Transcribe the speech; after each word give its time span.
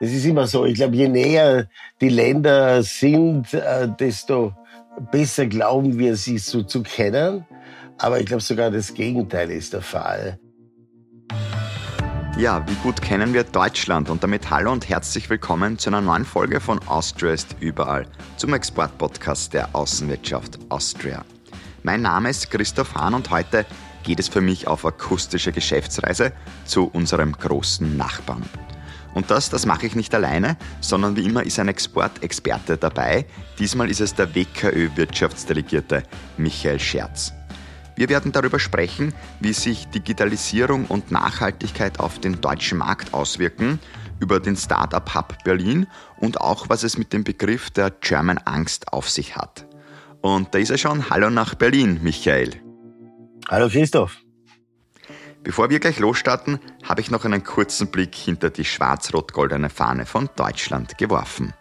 Das 0.00 0.10
ist 0.10 0.24
immer 0.24 0.46
so. 0.46 0.64
Ich 0.64 0.74
glaube, 0.74 0.94
je 0.94 1.08
näher 1.08 1.66
die 2.00 2.08
Länder 2.08 2.82
sind, 2.84 3.52
äh, 3.52 3.88
desto 3.98 4.52
besser 5.10 5.46
glauben 5.46 5.98
wir, 5.98 6.16
sie 6.16 6.38
so 6.38 6.62
zu 6.62 6.82
kennen. 6.82 7.44
Aber 7.98 8.20
ich 8.20 8.26
glaube, 8.26 8.42
sogar 8.42 8.70
das 8.70 8.94
Gegenteil 8.94 9.50
ist 9.50 9.72
der 9.72 9.82
Fall. 9.82 10.38
Ja, 12.36 12.64
wie 12.68 12.74
gut 12.84 13.02
kennen 13.02 13.34
wir 13.34 13.42
Deutschland? 13.42 14.08
Und 14.08 14.22
damit 14.22 14.48
hallo 14.48 14.70
und 14.70 14.88
herzlich 14.88 15.28
willkommen 15.28 15.76
zu 15.76 15.90
einer 15.90 16.00
neuen 16.00 16.24
Folge 16.24 16.60
von 16.60 16.78
Austria 16.86 17.32
ist 17.32 17.56
überall, 17.58 18.06
zum 18.36 18.54
Exportpodcast 18.54 19.52
der 19.52 19.74
Außenwirtschaft 19.74 20.60
Austria. 20.68 21.24
Mein 21.82 22.02
Name 22.02 22.30
ist 22.30 22.48
Christoph 22.52 22.94
Hahn 22.94 23.14
und 23.14 23.30
heute 23.30 23.66
geht 24.04 24.20
es 24.20 24.28
für 24.28 24.40
mich 24.40 24.68
auf 24.68 24.86
akustische 24.86 25.50
Geschäftsreise 25.50 26.32
zu 26.64 26.86
unserem 26.86 27.32
großen 27.32 27.96
Nachbarn. 27.96 28.44
Und 29.14 29.30
das, 29.30 29.50
das 29.50 29.66
mache 29.66 29.86
ich 29.86 29.94
nicht 29.94 30.14
alleine, 30.14 30.56
sondern 30.80 31.16
wie 31.16 31.24
immer 31.24 31.42
ist 31.42 31.58
ein 31.58 31.68
Exportexperte 31.68 32.76
dabei. 32.76 33.26
Diesmal 33.58 33.90
ist 33.90 34.00
es 34.00 34.14
der 34.14 34.34
WKÖ-Wirtschaftsdelegierte 34.34 36.02
Michael 36.36 36.78
Scherz. 36.78 37.32
Wir 37.96 38.08
werden 38.08 38.30
darüber 38.30 38.60
sprechen, 38.60 39.12
wie 39.40 39.52
sich 39.52 39.88
Digitalisierung 39.88 40.86
und 40.86 41.10
Nachhaltigkeit 41.10 41.98
auf 41.98 42.20
den 42.20 42.40
deutschen 42.40 42.78
Markt 42.78 43.12
auswirken, 43.12 43.80
über 44.20 44.40
den 44.40 44.56
Startup 44.56 45.14
Hub 45.14 45.34
Berlin 45.44 45.86
und 46.18 46.40
auch, 46.40 46.68
was 46.68 46.82
es 46.82 46.98
mit 46.98 47.12
dem 47.12 47.24
Begriff 47.24 47.70
der 47.70 47.90
German 47.90 48.38
Angst 48.38 48.92
auf 48.92 49.10
sich 49.10 49.36
hat. 49.36 49.66
Und 50.20 50.54
da 50.54 50.58
ist 50.58 50.70
er 50.70 50.78
schon. 50.78 51.10
Hallo 51.10 51.30
nach 51.30 51.54
Berlin, 51.54 52.00
Michael. 52.02 52.50
Hallo 53.48 53.68
Christoph. 53.68 54.16
Bevor 55.42 55.70
wir 55.70 55.78
gleich 55.78 55.98
losstarten, 55.98 56.58
habe 56.82 57.00
ich 57.00 57.10
noch 57.10 57.24
einen 57.24 57.44
kurzen 57.44 57.88
Blick 57.88 58.14
hinter 58.14 58.50
die 58.50 58.64
schwarz-rot-goldene 58.64 59.70
Fahne 59.70 60.04
von 60.04 60.28
Deutschland 60.36 60.98
geworfen. 60.98 61.54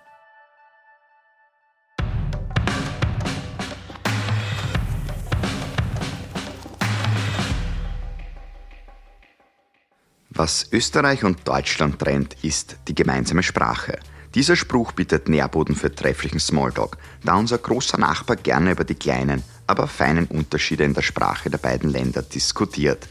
Was 10.29 10.71
Österreich 10.71 11.23
und 11.23 11.47
Deutschland 11.47 11.97
trennt, 11.99 12.43
ist 12.43 12.77
die 12.87 12.93
gemeinsame 12.93 13.41
Sprache. 13.41 13.97
Dieser 14.35 14.55
Spruch 14.55 14.91
bietet 14.91 15.29
Nährboden 15.29 15.75
für 15.75 15.93
trefflichen 15.93 16.39
Smalltalk, 16.39 16.97
da 17.23 17.35
unser 17.35 17.57
großer 17.57 17.97
Nachbar 17.97 18.35
gerne 18.35 18.71
über 18.71 18.83
die 18.83 18.95
kleinen, 18.95 19.41
aber 19.65 19.87
feinen 19.87 20.27
Unterschiede 20.27 20.83
in 20.83 20.93
der 20.93 21.01
Sprache 21.01 21.49
der 21.49 21.57
beiden 21.57 21.89
Länder 21.89 22.21
diskutiert. 22.21 23.07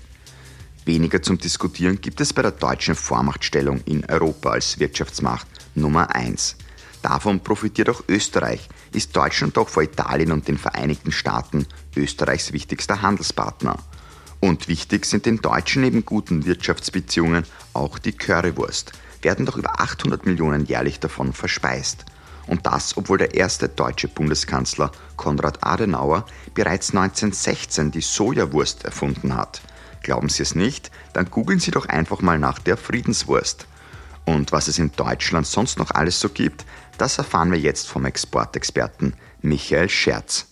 Weniger 0.87 1.20
zum 1.20 1.37
Diskutieren 1.37 2.01
gibt 2.01 2.20
es 2.20 2.33
bei 2.33 2.42
der 2.42 2.53
deutschen 2.53 2.95
Vormachtstellung 2.95 3.81
in 3.87 4.05
Europa 4.05 4.51
als 4.51 4.79
Wirtschaftsmacht 4.79 5.48
Nummer 5.75 6.15
1. 6.15 6.55
Davon 7.03 7.41
profitiert 7.41 7.91
auch 7.91 8.05
Österreich, 8.06 8.69
ist 8.93 9.17
Deutschland 9.17 9.56
doch 9.56 9.69
vor 9.69 9.83
Italien 9.83 10.31
und 10.31 10.47
den 10.47 10.59
Vereinigten 10.59 11.11
Staaten 11.11 11.67
Österreichs 11.97 12.53
wichtigster 12.53 13.03
Handelspartner. 13.03 13.78
Und 14.39 14.69
wichtig 14.69 15.06
sind 15.06 15.27
den 15.27 15.39
Deutschen 15.39 15.83
neben 15.83 16.05
guten 16.05 16.47
Wirtschaftsbeziehungen 16.47 17.43
auch 17.73 17.98
die 17.98 18.12
Currywurst, 18.12 18.93
werden 19.23 19.45
doch 19.45 19.56
über 19.56 19.81
800 19.81 20.25
Millionen 20.25 20.67
jährlich 20.67 21.00
davon 21.00 21.33
verspeist. 21.33 22.05
Und 22.47 22.65
das, 22.65 22.97
obwohl 22.97 23.19
der 23.19 23.34
erste 23.34 23.69
deutsche 23.69 24.06
Bundeskanzler 24.06 24.93
Konrad 25.17 25.65
Adenauer 25.65 26.27
bereits 26.55 26.91
1916 26.91 27.91
die 27.91 28.03
Sojawurst 28.03 28.84
erfunden 28.84 29.34
hat– 29.34 29.62
Glauben 30.07 30.29
Sie 30.29 30.45
es 30.45 30.55
nicht? 30.55 30.93
Dann 31.15 31.33
googeln 31.33 31.59
Sie 31.59 31.73
doch 31.73 31.87
einfach 31.87 32.21
mal 32.21 32.39
nach 32.39 32.61
der 32.61 32.77
Friedenswurst. 32.77 33.67
Und 34.25 34.53
was 34.53 34.69
es 34.69 34.79
in 34.79 34.93
Deutschland 34.93 35.49
sonst 35.49 35.81
noch 35.81 35.91
alles 35.91 36.21
so 36.21 36.29
gibt, 36.29 36.65
das 36.97 37.19
erfahren 37.19 37.51
wir 37.51 37.59
jetzt 37.59 37.89
vom 37.89 38.05
Exportexperten 38.05 39.15
Michael 39.43 39.89
Scherz. 39.89 40.47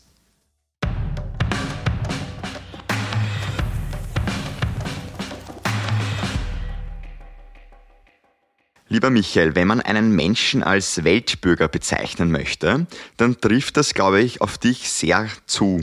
Lieber 8.89 9.11
Michael, 9.11 9.55
wenn 9.55 9.69
man 9.69 9.81
einen 9.81 10.17
Menschen 10.17 10.65
als 10.65 11.05
Weltbürger 11.05 11.69
bezeichnen 11.69 12.33
möchte, 12.33 12.89
dann 13.17 13.41
trifft 13.41 13.77
das, 13.77 13.95
glaube 13.95 14.21
ich, 14.21 14.41
auf 14.41 14.59
dich 14.59 14.91
sehr 14.91 15.29
zu. 15.47 15.81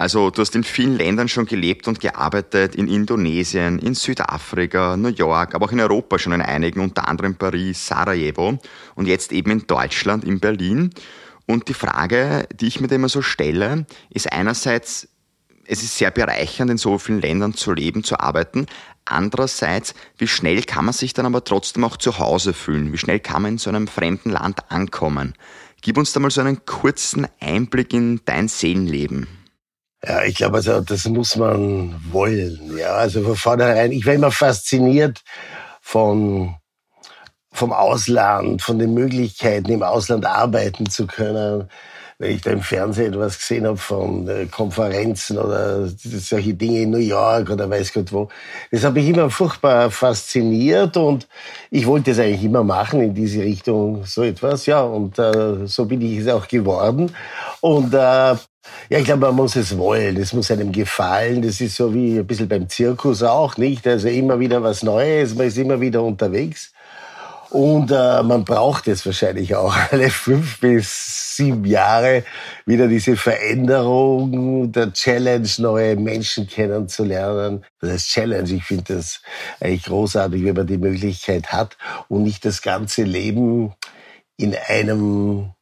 Also 0.00 0.30
du 0.30 0.42
hast 0.42 0.54
in 0.54 0.62
vielen 0.62 0.96
Ländern 0.96 1.26
schon 1.26 1.46
gelebt 1.46 1.88
und 1.88 1.98
gearbeitet, 1.98 2.76
in 2.76 2.86
Indonesien, 2.86 3.80
in 3.80 3.94
Südafrika, 3.94 4.96
New 4.96 5.08
York, 5.08 5.56
aber 5.56 5.66
auch 5.66 5.72
in 5.72 5.80
Europa 5.80 6.20
schon 6.20 6.34
in 6.34 6.40
einigen, 6.40 6.78
unter 6.78 7.08
anderem 7.08 7.34
Paris, 7.34 7.84
Sarajevo 7.84 8.60
und 8.94 9.08
jetzt 9.08 9.32
eben 9.32 9.50
in 9.50 9.66
Deutschland, 9.66 10.22
in 10.22 10.38
Berlin. 10.38 10.90
Und 11.46 11.68
die 11.68 11.74
Frage, 11.74 12.46
die 12.54 12.68
ich 12.68 12.80
mir 12.80 12.86
da 12.86 12.94
immer 12.94 13.08
so 13.08 13.22
stelle, 13.22 13.86
ist 14.08 14.32
einerseits, 14.32 15.08
es 15.66 15.82
ist 15.82 15.98
sehr 15.98 16.12
bereichernd, 16.12 16.70
in 16.70 16.78
so 16.78 16.96
vielen 16.98 17.20
Ländern 17.20 17.54
zu 17.54 17.72
leben, 17.72 18.04
zu 18.04 18.20
arbeiten. 18.20 18.66
Andererseits, 19.04 19.94
wie 20.16 20.28
schnell 20.28 20.62
kann 20.62 20.84
man 20.84 20.94
sich 20.94 21.12
dann 21.12 21.26
aber 21.26 21.42
trotzdem 21.42 21.82
auch 21.82 21.96
zu 21.96 22.20
Hause 22.20 22.52
fühlen? 22.52 22.92
Wie 22.92 22.98
schnell 22.98 23.18
kann 23.18 23.42
man 23.42 23.52
in 23.54 23.58
so 23.58 23.68
einem 23.68 23.88
fremden 23.88 24.30
Land 24.30 24.70
ankommen? 24.70 25.34
Gib 25.82 25.98
uns 25.98 26.12
da 26.12 26.20
mal 26.20 26.30
so 26.30 26.40
einen 26.40 26.64
kurzen 26.66 27.26
Einblick 27.40 27.92
in 27.92 28.20
dein 28.26 28.46
Seelenleben. 28.46 29.26
Ja, 30.04 30.22
ich 30.22 30.36
glaube, 30.36 30.58
also 30.58 30.80
das 30.80 31.06
muss 31.06 31.36
man 31.36 32.00
wollen. 32.12 32.76
Ja, 32.76 32.94
also 32.94 33.22
von 33.22 33.36
vornherein. 33.36 33.92
Ich 33.92 34.06
war 34.06 34.14
immer 34.14 34.30
fasziniert 34.30 35.22
von 35.80 36.54
vom 37.52 37.72
Ausland, 37.72 38.62
von 38.62 38.78
den 38.78 38.94
Möglichkeiten, 38.94 39.72
im 39.72 39.82
Ausland 39.82 40.24
arbeiten 40.24 40.88
zu 40.88 41.06
können. 41.06 41.68
Wenn 42.20 42.32
ich 42.32 42.42
da 42.42 42.50
im 42.50 42.62
Fernsehen 42.62 43.12
etwas 43.14 43.38
gesehen 43.38 43.66
habe 43.66 43.76
von 43.76 44.28
äh, 44.28 44.46
Konferenzen 44.46 45.38
oder 45.38 45.86
solche 45.88 46.54
Dinge 46.54 46.82
in 46.82 46.90
New 46.90 46.98
York 46.98 47.48
oder 47.50 47.70
weiß 47.70 47.92
Gott 47.92 48.12
wo, 48.12 48.28
das 48.72 48.82
hat 48.84 48.94
mich 48.94 49.08
immer 49.08 49.30
furchtbar 49.30 49.90
fasziniert 49.90 50.96
und 50.96 51.28
ich 51.70 51.86
wollte 51.86 52.10
es 52.10 52.18
eigentlich 52.18 52.44
immer 52.44 52.64
machen 52.64 53.00
in 53.00 53.14
diese 53.14 53.42
Richtung, 53.42 54.04
so 54.04 54.22
etwas. 54.22 54.66
Ja, 54.66 54.82
und 54.82 55.18
äh, 55.18 55.66
so 55.66 55.84
bin 55.86 56.00
ich 56.00 56.18
es 56.18 56.28
auch 56.28 56.48
geworden. 56.48 57.14
Und 57.60 57.94
äh, 57.94 58.34
ja, 58.88 58.98
ich 58.98 59.04
glaube, 59.04 59.26
man 59.26 59.36
muss 59.36 59.56
es 59.56 59.76
wollen. 59.76 60.16
Es 60.16 60.32
muss 60.32 60.50
einem 60.50 60.72
gefallen. 60.72 61.42
Das 61.42 61.60
ist 61.60 61.76
so 61.76 61.92
wie 61.92 62.18
ein 62.18 62.26
bisschen 62.26 62.48
beim 62.48 62.68
Zirkus 62.68 63.22
auch, 63.22 63.56
nicht? 63.56 63.86
Also 63.86 64.08
immer 64.08 64.40
wieder 64.40 64.62
was 64.62 64.82
Neues. 64.82 65.34
Man 65.34 65.46
ist 65.46 65.58
immer 65.58 65.80
wieder 65.80 66.02
unterwegs. 66.02 66.72
Und 67.50 67.90
äh, 67.90 68.22
man 68.22 68.44
braucht 68.44 68.88
es 68.88 69.06
wahrscheinlich 69.06 69.54
auch 69.54 69.74
alle 69.90 70.10
fünf 70.10 70.60
bis 70.60 71.36
sieben 71.36 71.64
Jahre 71.64 72.24
wieder 72.66 72.88
diese 72.88 73.16
Veränderung, 73.16 74.70
der 74.72 74.92
Challenge, 74.92 75.48
neue 75.58 75.96
Menschen 75.96 76.46
kennenzulernen. 76.46 77.64
Das 77.80 77.90
heißt 77.90 78.08
Challenge, 78.08 78.50
ich 78.50 78.64
finde 78.64 78.96
das 78.96 79.22
eigentlich 79.60 79.84
großartig, 79.84 80.44
wenn 80.44 80.56
man 80.56 80.66
die 80.66 80.78
Möglichkeit 80.78 81.52
hat 81.52 81.76
und 82.08 82.24
nicht 82.24 82.44
das 82.44 82.60
ganze 82.60 83.04
Leben 83.04 83.72
in 84.36 84.54
einem 84.66 85.52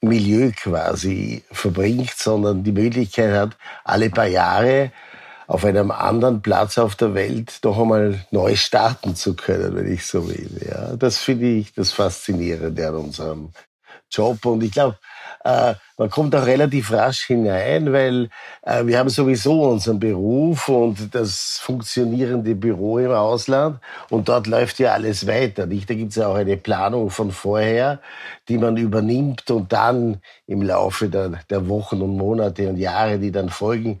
Milieu 0.00 0.52
quasi 0.52 1.42
verbringt, 1.50 2.14
sondern 2.16 2.62
die 2.62 2.72
Möglichkeit 2.72 3.32
hat, 3.32 3.56
alle 3.84 4.10
paar 4.10 4.26
Jahre 4.26 4.92
auf 5.48 5.64
einem 5.64 5.90
anderen 5.90 6.42
Platz 6.42 6.76
auf 6.78 6.94
der 6.94 7.14
Welt 7.14 7.58
noch 7.64 7.80
einmal 7.80 8.24
neu 8.30 8.54
starten 8.54 9.16
zu 9.16 9.34
können, 9.34 9.74
wenn 9.74 9.90
ich 9.90 10.06
so 10.06 10.28
will. 10.28 10.60
Ja, 10.68 10.94
das 10.94 11.18
finde 11.18 11.46
ich 11.46 11.72
das 11.72 11.90
Faszinierende 11.90 12.86
an 12.86 12.94
unserem 12.96 13.50
Job. 14.10 14.44
Und 14.46 14.62
ich 14.62 14.72
glaube, 14.72 14.98
äh, 15.44 15.74
man 15.96 16.10
kommt 16.10 16.34
auch 16.34 16.46
relativ 16.46 16.92
rasch 16.92 17.26
hinein, 17.26 17.92
weil 17.92 18.28
äh, 18.62 18.84
wir 18.86 18.98
haben 18.98 19.08
sowieso 19.08 19.64
unseren 19.70 19.98
Beruf 19.98 20.68
und 20.68 21.14
das 21.14 21.58
funktionierende 21.62 22.54
Büro 22.54 22.98
im 22.98 23.10
Ausland 23.10 23.80
und 24.10 24.28
dort 24.28 24.46
läuft 24.46 24.78
ja 24.78 24.92
alles 24.92 25.26
weiter. 25.26 25.66
Nicht? 25.66 25.88
Da 25.88 25.94
gibt 25.94 26.10
es 26.10 26.16
ja 26.16 26.28
auch 26.28 26.34
eine 26.34 26.56
Planung 26.56 27.10
von 27.10 27.30
vorher, 27.30 28.00
die 28.48 28.58
man 28.58 28.76
übernimmt 28.76 29.50
und 29.50 29.72
dann 29.72 30.20
im 30.46 30.62
Laufe 30.62 31.08
der, 31.08 31.40
der 31.50 31.68
Wochen 31.68 32.02
und 32.02 32.16
Monate 32.16 32.68
und 32.68 32.76
Jahre, 32.76 33.18
die 33.18 33.32
dann 33.32 33.48
folgen, 33.48 34.00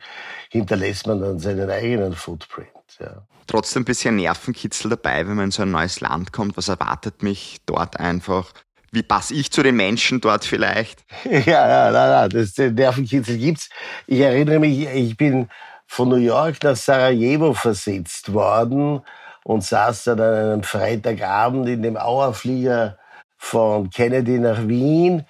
hinterlässt 0.50 1.06
man 1.06 1.20
dann 1.20 1.38
seinen 1.38 1.70
eigenen 1.70 2.14
Footprint. 2.14 2.68
Ja. 3.00 3.22
Trotzdem 3.46 3.82
ein 3.82 3.86
bisschen 3.86 4.16
Nervenkitzel 4.16 4.90
dabei, 4.90 5.26
wenn 5.26 5.36
man 5.36 5.46
in 5.46 5.50
so 5.50 5.62
ein 5.62 5.70
neues 5.70 6.00
Land 6.00 6.32
kommt. 6.32 6.56
Was 6.56 6.68
erwartet 6.68 7.22
mich 7.22 7.58
dort 7.64 7.98
einfach? 7.98 8.52
Wie 8.90 9.02
passe 9.02 9.34
ich 9.34 9.50
zu 9.50 9.62
den 9.62 9.76
Menschen 9.76 10.20
dort 10.20 10.44
vielleicht? 10.44 11.04
Ja, 11.24 11.40
ja, 11.68 11.90
nein, 11.90 12.10
nein, 12.10 12.30
das, 12.30 12.56
Nervenkitzel 12.56 13.36
gibt's. 13.36 13.68
Ich 14.06 14.20
erinnere 14.20 14.58
mich, 14.58 14.86
ich 14.86 15.16
bin 15.16 15.48
von 15.86 16.08
New 16.08 16.16
York 16.16 16.62
nach 16.62 16.76
Sarajevo 16.76 17.54
versetzt 17.54 18.32
worden 18.32 19.00
und 19.44 19.64
saß 19.64 20.04
dann 20.04 20.20
an 20.20 20.34
einem 20.34 20.62
Freitagabend 20.62 21.68
in 21.68 21.82
dem 21.82 21.96
Auerflieger 21.96 22.98
von 23.38 23.88
Kennedy 23.90 24.38
nach 24.38 24.66
Wien, 24.66 25.24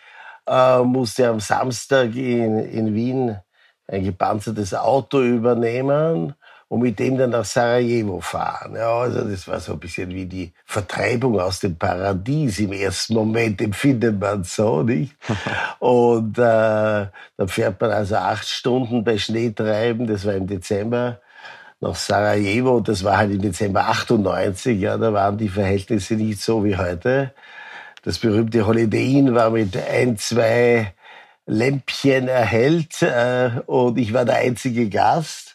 äh, 0.49 0.79
musste 0.79 1.29
am 1.29 1.41
Samstag 1.41 2.15
in, 2.15 2.59
in 2.59 2.95
Wien 2.95 3.39
ein 3.87 4.05
gepanzertes 4.05 4.75
Auto 4.75 5.21
übernehmen 5.21 6.35
und 6.69 6.81
mit 6.81 6.99
dem 6.99 7.17
dann 7.17 7.31
nach 7.31 7.45
Sarajevo 7.45 8.21
fahren. 8.21 8.75
Ja, 8.77 8.99
also 8.99 9.23
das 9.23 9.49
war 9.49 9.59
so 9.59 9.73
ein 9.73 9.81
bisschen 9.81 10.11
wie 10.11 10.27
die 10.27 10.53
Vertreibung 10.67 11.41
aus 11.41 11.61
dem 11.61 11.77
Paradies. 11.77 12.59
Im 12.59 12.73
ersten 12.73 13.15
Moment 13.15 13.61
empfindet 13.63 14.21
man 14.21 14.45
so, 14.45 14.83
nicht? 14.83 15.17
und 15.79 16.39
äh, 16.39 17.07
dann 17.37 17.49
fährt 17.49 17.81
man 17.81 17.91
also 17.91 18.17
acht 18.17 18.47
Stunden 18.47 19.03
bei 19.03 19.17
Schneetreiben, 19.17 20.07
das 20.07 20.27
war 20.27 20.35
im 20.35 20.47
Dezember, 20.47 21.21
nach 21.81 21.95
Sarajevo. 21.95 22.81
Das 22.81 23.03
war 23.03 23.17
halt 23.17 23.33
im 23.33 23.41
Dezember 23.41 23.89
98, 23.89 24.79
ja, 24.79 24.99
da 24.99 25.13
waren 25.13 25.39
die 25.39 25.49
Verhältnisse 25.49 26.15
nicht 26.15 26.41
so 26.41 26.65
wie 26.65 26.77
heute. 26.77 27.33
Das 28.03 28.19
berühmte 28.19 28.67
Holiday 28.67 29.19
Inn 29.19 29.35
war 29.35 29.51
mit 29.51 29.77
ein, 29.77 30.19
zwei 30.19 30.93
Lämpchen 31.47 32.29
erhellt 32.29 33.01
äh, 33.01 33.51
und 33.67 33.97
ich 33.97 34.13
war 34.13 34.27
der 34.27 34.37
einzige 34.37 34.89
Gast. 34.91 35.48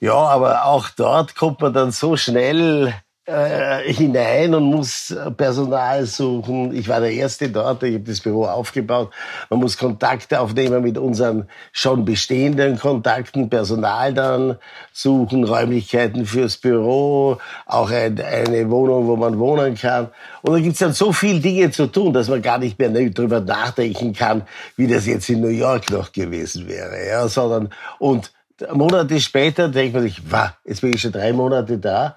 Ja, 0.00 0.14
aber 0.14 0.64
auch 0.64 0.90
dort 0.90 1.34
kommt 1.34 1.60
man 1.60 1.72
dann 1.72 1.90
so 1.90 2.16
schnell 2.16 2.94
äh, 3.28 3.92
hinein 3.92 4.54
und 4.54 4.64
muss 4.64 5.14
Personal 5.36 6.06
suchen. 6.06 6.72
Ich 6.74 6.88
war 6.88 7.00
der 7.00 7.12
Erste 7.12 7.50
dort, 7.50 7.82
ich 7.82 7.94
habe 7.94 8.04
das 8.04 8.20
Büro 8.20 8.46
aufgebaut. 8.46 9.10
Man 9.50 9.58
muss 9.58 9.76
Kontakte 9.76 10.40
aufnehmen 10.40 10.82
mit 10.82 10.96
unseren 10.98 11.48
schon 11.72 12.04
bestehenden 12.04 12.78
Kontakten, 12.78 13.50
Personal 13.50 14.14
dann 14.14 14.56
suchen, 14.92 15.42
Räumlichkeiten 15.44 16.26
fürs 16.26 16.56
Büro, 16.56 17.38
auch 17.66 17.90
ein, 17.90 18.20
eine 18.20 18.70
Wohnung, 18.70 19.08
wo 19.08 19.16
man 19.16 19.38
wohnen 19.38 19.74
kann. 19.74 20.08
Und 20.42 20.54
da 20.54 20.60
gibt's 20.60 20.78
dann 20.78 20.92
so 20.92 21.12
viele 21.12 21.40
Dinge 21.40 21.70
zu 21.72 21.88
tun, 21.88 22.12
dass 22.12 22.28
man 22.28 22.40
gar 22.40 22.58
nicht 22.58 22.78
mehr 22.78 22.88
drüber 23.10 23.40
nachdenken 23.40 24.12
kann, 24.12 24.42
wie 24.76 24.86
das 24.86 25.06
jetzt 25.06 25.28
in 25.28 25.40
New 25.40 25.48
York 25.48 25.90
noch 25.90 26.12
gewesen 26.12 26.68
wäre. 26.68 27.06
Ja, 27.06 27.28
sondern, 27.28 27.70
und 27.98 28.30
Monate 28.72 29.20
später 29.20 29.68
denkt 29.68 29.94
man 29.94 30.02
sich, 30.02 30.20
wow, 30.30 30.50
jetzt 30.64 30.80
bin 30.80 30.92
ich 30.92 31.00
schon 31.00 31.12
drei 31.12 31.32
Monate 31.32 31.78
da 31.78 32.16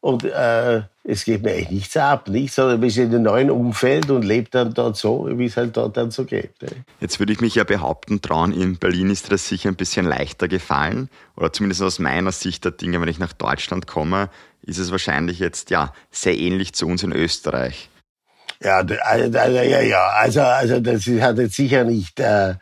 und 0.00 0.24
äh, 0.24 0.82
es 1.04 1.24
geht 1.24 1.42
mir 1.42 1.52
eigentlich 1.52 1.70
nichts 1.70 1.96
ab, 1.96 2.28
nicht, 2.28 2.54
sondern 2.54 2.80
bist 2.80 2.96
in 2.96 3.10
einem 3.10 3.22
neuen 3.22 3.50
Umfeld 3.50 4.10
und 4.10 4.22
lebt 4.22 4.54
dann 4.54 4.72
dort 4.72 4.96
so, 4.96 5.28
wie 5.30 5.46
es 5.46 5.56
halt 5.56 5.76
dort 5.76 5.96
dann 5.96 6.10
so 6.10 6.24
geht. 6.24 6.60
Ne? 6.62 6.68
Jetzt 7.00 7.18
würde 7.18 7.32
ich 7.32 7.40
mich 7.40 7.54
ja 7.54 7.64
behaupten, 7.64 8.22
trauen, 8.22 8.52
in 8.52 8.78
Berlin 8.78 9.10
ist 9.10 9.30
das 9.30 9.48
sicher 9.48 9.68
ein 9.68 9.76
bisschen 9.76 10.06
leichter 10.06 10.48
gefallen, 10.48 11.10
oder 11.36 11.52
zumindest 11.52 11.82
aus 11.82 11.98
meiner 11.98 12.32
Sicht 12.32 12.64
der 12.64 12.72
Dinge, 12.72 13.00
wenn 13.00 13.08
ich 13.08 13.18
nach 13.18 13.32
Deutschland 13.32 13.86
komme, 13.86 14.30
ist 14.62 14.78
es 14.78 14.90
wahrscheinlich 14.90 15.38
jetzt 15.38 15.70
ja 15.70 15.92
sehr 16.10 16.38
ähnlich 16.38 16.74
zu 16.74 16.86
uns 16.86 17.02
in 17.02 17.12
Österreich. 17.12 17.88
Ja, 18.62 18.78
also, 18.78 19.38
ja, 19.38 19.80
ja, 19.80 20.08
also, 20.08 20.42
also 20.42 20.80
das 20.80 21.06
hat 21.06 21.38
jetzt 21.38 21.56
sicher 21.56 21.84
nicht 21.84 22.20
äh, 22.20 22.54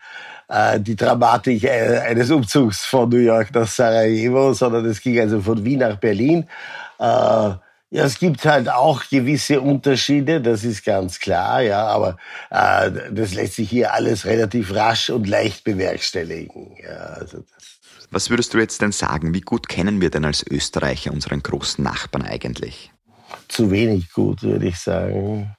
äh, 0.48 0.80
die 0.80 0.96
Dramatik 0.96 1.64
äh, 1.64 1.98
eines 1.98 2.30
Umzugs 2.30 2.84
von 2.84 3.08
New 3.08 3.18
York 3.18 3.54
nach 3.54 3.68
Sarajevo, 3.68 4.52
sondern 4.54 4.86
es 4.86 5.00
ging 5.00 5.20
also 5.20 5.40
von 5.40 5.64
Wien 5.64 5.80
nach 5.80 5.96
Berlin. 5.96 6.46
Äh, 6.98 7.50
ja, 7.90 8.04
es 8.04 8.18
gibt 8.18 8.44
halt 8.44 8.68
auch 8.68 9.02
gewisse 9.08 9.62
Unterschiede, 9.62 10.42
das 10.42 10.62
ist 10.62 10.84
ganz 10.84 11.20
klar, 11.20 11.62
ja, 11.62 11.86
aber 11.86 12.18
äh, 12.50 12.90
das 13.12 13.32
lässt 13.34 13.54
sich 13.54 13.70
hier 13.70 13.94
alles 13.94 14.26
relativ 14.26 14.74
rasch 14.74 15.08
und 15.08 15.26
leicht 15.26 15.64
bewerkstelligen. 15.64 16.76
Ja, 16.82 16.96
also. 16.96 17.44
Was 18.10 18.28
würdest 18.28 18.52
du 18.52 18.58
jetzt 18.58 18.82
denn 18.82 18.92
sagen? 18.92 19.32
Wie 19.34 19.40
gut 19.40 19.68
kennen 19.68 20.00
wir 20.00 20.10
denn 20.10 20.24
als 20.24 20.46
Österreicher 20.46 21.12
unseren 21.12 21.42
großen 21.42 21.82
Nachbarn 21.82 22.26
eigentlich? 22.26 22.90
Zu 23.48 23.70
wenig 23.70 24.12
gut, 24.12 24.42
würde 24.42 24.68
ich 24.68 24.78
sagen. 24.78 25.54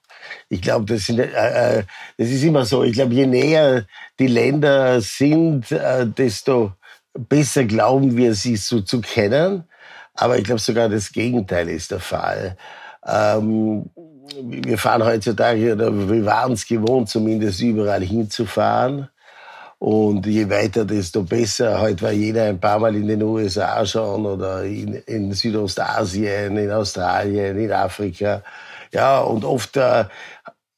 Ich 0.49 0.61
glaube, 0.61 0.85
das, 0.85 1.09
äh, 1.09 1.21
äh, 1.21 1.83
das 2.17 2.29
ist 2.29 2.43
immer 2.43 2.65
so. 2.65 2.83
Ich 2.83 2.93
glaube, 2.93 3.13
je 3.13 3.25
näher 3.25 3.85
die 4.19 4.27
Länder 4.27 5.01
sind, 5.01 5.71
äh, 5.71 6.05
desto 6.07 6.73
besser 7.13 7.65
glauben 7.65 8.15
wir, 8.15 8.33
sie 8.33 8.55
so 8.55 8.81
zu 8.81 9.01
kennen. 9.01 9.63
Aber 10.13 10.37
ich 10.37 10.43
glaube 10.43 10.59
sogar 10.59 10.89
das 10.89 11.11
Gegenteil 11.11 11.69
ist 11.69 11.91
der 11.91 11.99
Fall. 11.99 12.57
Ähm, 13.05 13.89
wir 14.43 14.77
fahren 14.77 15.03
heutzutage, 15.03 15.73
oder 15.73 15.91
wir 16.09 16.25
waren 16.25 16.53
es 16.53 16.67
gewohnt, 16.67 17.09
zumindest 17.09 17.61
überall 17.61 18.01
hinzufahren. 18.03 19.09
Und 19.79 20.25
je 20.25 20.49
weiter, 20.49 20.83
desto 20.83 21.23
besser. 21.23 21.79
Heute 21.79 22.01
war 22.01 22.11
jeder 22.11 22.45
ein 22.45 22.59
paar 22.59 22.79
Mal 22.79 22.95
in 22.95 23.07
den 23.07 23.23
USA 23.23 23.85
schon 23.85 24.25
oder 24.25 24.63
in, 24.63 24.95
in 25.05 25.31
Südostasien, 25.31 26.57
in 26.57 26.69
Australien, 26.69 27.57
in 27.57 27.71
Afrika. 27.71 28.43
Ja, 28.91 29.19
und 29.19 29.45
oft 29.45 29.77
äh, 29.77 30.05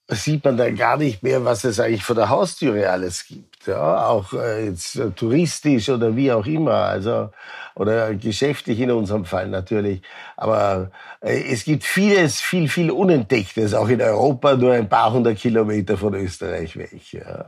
sieht 0.07 0.43
man 0.43 0.57
dann 0.57 0.75
gar 0.75 0.97
nicht 0.97 1.23
mehr, 1.23 1.45
was 1.45 1.63
es 1.63 1.79
eigentlich 1.79 2.03
vor 2.03 2.15
der 2.15 2.29
Haustüre 2.29 2.89
alles 2.89 3.25
gibt. 3.25 3.67
Ja, 3.67 4.07
auch 4.07 4.33
äh, 4.33 4.65
jetzt 4.65 4.95
äh, 4.95 5.11
touristisch 5.11 5.89
oder 5.89 6.15
wie 6.15 6.31
auch 6.31 6.45
immer, 6.45 6.73
also 6.73 7.29
oder 7.75 8.13
geschäftlich 8.15 8.79
in 8.79 8.91
unserem 8.91 9.25
Fall 9.25 9.47
natürlich. 9.47 10.01
Aber 10.35 10.91
äh, 11.21 11.43
es 11.51 11.63
gibt 11.63 11.83
vieles, 11.83 12.41
viel, 12.41 12.67
viel 12.67 12.91
Unentdecktes, 12.91 13.73
auch 13.73 13.87
in 13.87 14.01
Europa, 14.01 14.55
nur 14.55 14.73
ein 14.73 14.89
paar 14.89 15.13
hundert 15.13 15.37
Kilometer 15.37 15.95
von 15.97 16.13
Österreich 16.15 16.75
weg. 16.75 17.13
Ja. 17.13 17.45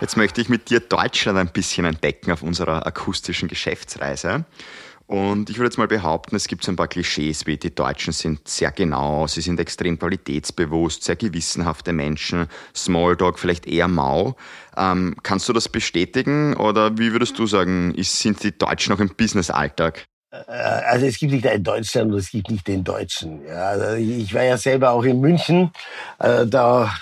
Jetzt 0.00 0.16
möchte 0.16 0.40
ich 0.40 0.48
mit 0.48 0.70
dir 0.70 0.80
Deutschland 0.80 1.38
ein 1.38 1.48
bisschen 1.48 1.86
entdecken 1.86 2.30
auf 2.30 2.42
unserer 2.42 2.86
akustischen 2.86 3.48
Geschäftsreise. 3.48 4.44
Und 5.06 5.50
ich 5.50 5.58
würde 5.58 5.66
jetzt 5.66 5.78
mal 5.78 5.86
behaupten, 5.86 6.34
es 6.34 6.48
gibt 6.48 6.64
so 6.64 6.72
ein 6.72 6.76
paar 6.76 6.88
Klischees, 6.88 7.46
wie 7.46 7.56
die 7.56 7.72
Deutschen 7.72 8.12
sind 8.12 8.48
sehr 8.48 8.72
genau, 8.72 9.26
sie 9.28 9.40
sind 9.40 9.60
extrem 9.60 9.98
qualitätsbewusst, 9.98 11.04
sehr 11.04 11.14
gewissenhafte 11.14 11.92
Menschen, 11.92 12.48
Smalltalk 12.74 13.38
vielleicht 13.38 13.66
eher 13.68 13.86
mau. 13.86 14.34
Ähm, 14.76 15.14
kannst 15.22 15.48
du 15.48 15.52
das 15.52 15.68
bestätigen 15.68 16.56
oder 16.56 16.98
wie 16.98 17.12
würdest 17.12 17.38
du 17.38 17.46
sagen, 17.46 17.94
ist, 17.94 18.18
sind 18.18 18.42
die 18.42 18.56
Deutschen 18.56 18.92
noch 18.92 19.00
im 19.00 19.10
Business-Alltag? 19.10 20.06
Äh, 20.32 20.52
also 20.52 21.06
es 21.06 21.18
gibt 21.18 21.32
nicht 21.32 21.46
ein 21.46 21.62
Deutschland 21.62 22.12
und 22.12 22.18
es 22.18 22.30
gibt 22.30 22.50
nicht 22.50 22.66
den 22.66 22.82
Deutschen. 22.82 23.46
Ja, 23.46 23.68
also 23.68 23.94
ich 23.94 24.34
war 24.34 24.42
ja 24.42 24.58
selber 24.58 24.90
auch 24.90 25.04
in 25.04 25.20
München. 25.20 25.70
Äh, 26.18 26.46
da 26.46 26.92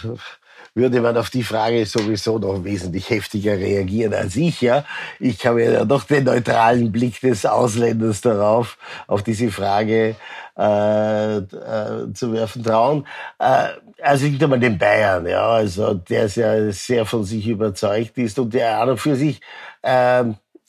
würde 0.74 1.00
man 1.00 1.16
auf 1.16 1.30
die 1.30 1.42
Frage 1.42 1.86
sowieso 1.86 2.38
noch 2.38 2.64
wesentlich 2.64 3.08
heftiger 3.10 3.52
reagieren 3.52 4.12
als 4.14 4.36
ich. 4.36 4.60
Ja, 4.60 4.84
ich 5.20 5.46
habe 5.46 5.62
ja 5.62 5.84
doch 5.84 6.04
den 6.04 6.24
neutralen 6.24 6.90
Blick 6.90 7.20
des 7.20 7.46
Ausländers 7.46 8.20
darauf, 8.20 8.76
auf 9.06 9.22
diese 9.22 9.50
Frage 9.50 10.16
äh, 10.58 11.36
äh, 11.36 12.12
zu 12.12 12.32
werfen 12.32 12.64
trauen. 12.64 13.06
Äh, 13.38 13.68
also 14.02 14.26
ich 14.26 14.32
nehme 14.32 14.48
mal 14.48 14.60
den 14.60 14.78
Bayern, 14.78 15.26
ja, 15.26 15.46
also 15.46 15.94
der 15.94 16.26
ja 16.26 16.72
sehr 16.72 17.06
von 17.06 17.24
sich 17.24 17.46
überzeugt 17.46 18.18
ist 18.18 18.38
und 18.38 18.52
der 18.52 18.80
an 18.80 18.96
für 18.98 19.16
sich 19.16 19.40
äh, 19.82 20.24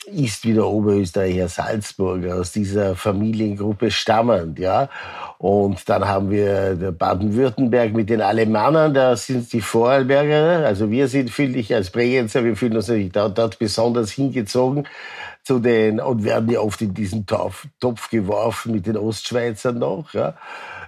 ist 0.08 0.46
wie 0.46 0.54
der 0.54 0.66
Oberösterreicher 0.66 1.48
Salzburger, 1.48 2.36
aus 2.36 2.52
dieser 2.52 2.96
Familiengruppe 2.96 3.92
stammend, 3.92 4.60
ja. 4.60 4.90
Und 5.38 5.88
dann 5.90 6.08
haben 6.08 6.32
wir 6.32 6.76
Baden-Württemberg 6.98 7.94
mit 7.94 8.10
den 8.10 8.22
Alemannen, 8.22 8.94
da 8.94 9.16
sind 9.16 9.52
die 9.52 9.62
Vorarlberger, 9.62 10.66
also 10.66 10.90
wir 10.90 11.08
sind, 11.08 11.30
finde 11.30 11.60
ich, 11.60 11.74
als 11.74 11.90
Bregenzer, 11.90 12.44
wir 12.44 12.56
fühlen 12.56 12.76
uns 12.76 12.88
natürlich 12.88 13.12
dort, 13.12 13.38
dort 13.38 13.60
besonders 13.60 14.12
hingezogen 14.12 14.88
zu 15.44 15.60
den, 15.60 16.00
und 16.00 16.24
werden 16.24 16.50
ja 16.50 16.60
oft 16.60 16.82
in 16.82 16.94
diesen 16.94 17.26
Topf, 17.26 17.68
Topf 17.80 18.10
geworfen 18.10 18.72
mit 18.72 18.88
den 18.88 18.98
Ostschweizern 18.98 19.78
noch, 19.78 20.14
ja. 20.14 20.36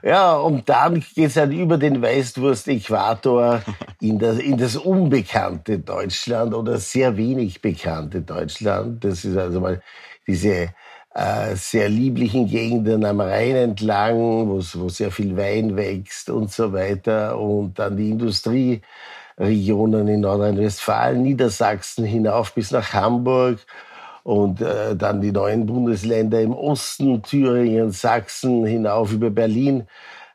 Ja, 0.03 0.35
und 0.35 0.69
dann 0.69 1.03
geht's 1.15 1.33
dann 1.35 1.51
über 1.51 1.77
den 1.77 2.01
Weißwurst-Äquator 2.01 3.61
in 3.99 4.19
das, 4.19 4.37
in 4.39 4.57
das 4.57 4.75
unbekannte 4.75 5.79
Deutschland 5.79 6.53
oder 6.53 6.77
sehr 6.77 7.17
wenig 7.17 7.61
bekannte 7.61 8.21
Deutschland. 8.21 9.03
Das 9.03 9.25
ist 9.25 9.37
also 9.37 9.59
mal 9.59 9.81
diese 10.27 10.69
äh, 11.13 11.55
sehr 11.55 11.89
lieblichen 11.89 12.47
Gegenden 12.47 13.03
am 13.05 13.21
Rhein 13.21 13.55
entlang, 13.55 14.47
wo 14.47 14.61
sehr 14.61 15.11
viel 15.11 15.35
Wein 15.35 15.75
wächst 15.75 16.29
und 16.29 16.51
so 16.51 16.73
weiter. 16.73 17.39
Und 17.39 17.79
dann 17.79 17.97
die 17.97 18.11
Industrieregionen 18.11 20.07
in 20.07 20.21
Nordrhein-Westfalen, 20.21 21.23
Niedersachsen 21.23 22.05
hinauf 22.05 22.53
bis 22.53 22.71
nach 22.71 22.93
Hamburg 22.93 23.59
und 24.27 24.59
äh, 24.59 24.93
dann 24.93 25.21
die 25.21 25.31
neuen 25.31 25.65
Bundesländer 25.65 26.41
im 26.41 26.51
Osten, 26.51 27.23
Thüringen, 27.23 27.91
Sachsen 27.91 28.65
hinauf 28.65 29.13
über 29.13 29.29
Berlin, 29.29 29.87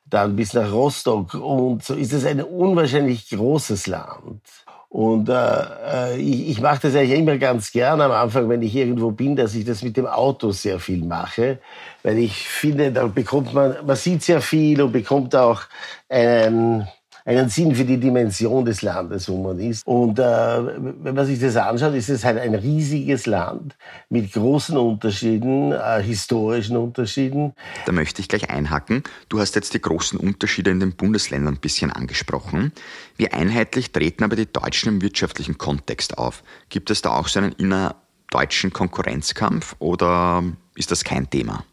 dann 0.07 0.35
bis 0.35 0.55
nach 0.55 0.73
Rostock. 0.73 1.35
Und 1.35 1.85
so 1.85 1.93
ist 1.93 2.15
es 2.15 2.25
ein 2.25 2.43
unwahrscheinlich 2.43 3.29
großes 3.29 3.89
Land. 3.89 4.41
Und 4.89 5.29
äh, 5.29 5.35
äh 5.35 6.17
ich, 6.17 6.49
ich 6.49 6.61
mache 6.63 6.81
das 6.89 6.97
eigentlich 6.97 7.19
immer 7.19 7.37
ganz 7.37 7.71
gern 7.71 8.01
am 8.01 8.13
Anfang, 8.13 8.49
wenn 8.49 8.63
ich 8.63 8.75
irgendwo 8.75 9.11
bin, 9.11 9.37
dass 9.37 9.55
ich 9.55 9.67
das 9.67 9.83
mit 9.83 9.99
dem 9.99 10.07
Auto 10.07 10.53
sehr 10.53 10.79
viel 10.79 11.05
mache, 11.05 11.59
weil 12.03 12.17
ich 12.17 12.49
finde, 12.49 12.93
da 12.93 13.07
bekommt 13.09 13.53
man, 13.53 13.77
man 13.85 13.97
sieht 13.97 14.23
sehr 14.23 14.41
viel 14.41 14.81
und 14.81 14.93
bekommt 14.93 15.37
auch 15.37 15.65
einen 16.09 16.89
einen 17.25 17.49
Sinn 17.49 17.75
für 17.75 17.85
die 17.85 17.99
Dimension 17.99 18.65
des 18.65 18.83
Landes, 18.83 19.29
wo 19.29 19.43
man 19.43 19.59
ist. 19.59 19.87
Und 19.87 20.19
äh, 20.19 20.23
wenn 20.23 21.15
man 21.15 21.27
sich 21.27 21.39
das 21.39 21.57
anschaut, 21.57 21.95
ist 21.95 22.09
es 22.09 22.25
halt 22.25 22.39
ein 22.39 22.55
riesiges 22.55 23.27
Land 23.27 23.77
mit 24.09 24.33
großen 24.33 24.77
Unterschieden, 24.77 25.73
äh, 25.73 26.03
historischen 26.03 26.77
Unterschieden. 26.77 27.53
Da 27.87 27.93
möchte 27.93 28.21
ich 28.21 28.29
gleich 28.29 28.51
einhaken. 28.51 29.03
Du 29.29 29.41
hast 29.41 29.55
jetzt 29.55 29.75
die 29.75 29.81
großen 29.81 30.19
Unterschiede 30.19 30.71
in 30.71 30.81
den 30.81 30.93
Bundesländern 30.93 31.55
ein 31.55 31.61
bisschen 31.61 31.93
angesprochen. 31.93 32.73
Wie 33.17 33.31
einheitlich 33.31 33.93
treten 33.93 34.25
aber 34.25 34.37
die 34.37 34.51
Deutschen 34.51 34.89
im 34.89 35.03
wirtschaftlichen 35.03 35.59
Kontext 35.59 36.19
auf? 36.19 36.43
Gibt 36.69 36.91
es 36.91 37.03
da 37.03 37.11
auch 37.11 37.29
so 37.29 37.39
einen 37.39 37.53
innerdeutschen 37.53 38.73
Konkurrenzkampf 38.73 39.77
oder 39.79 40.43
ist 40.75 40.91
das 40.91 41.05
kein 41.05 41.29
Thema? 41.31 41.65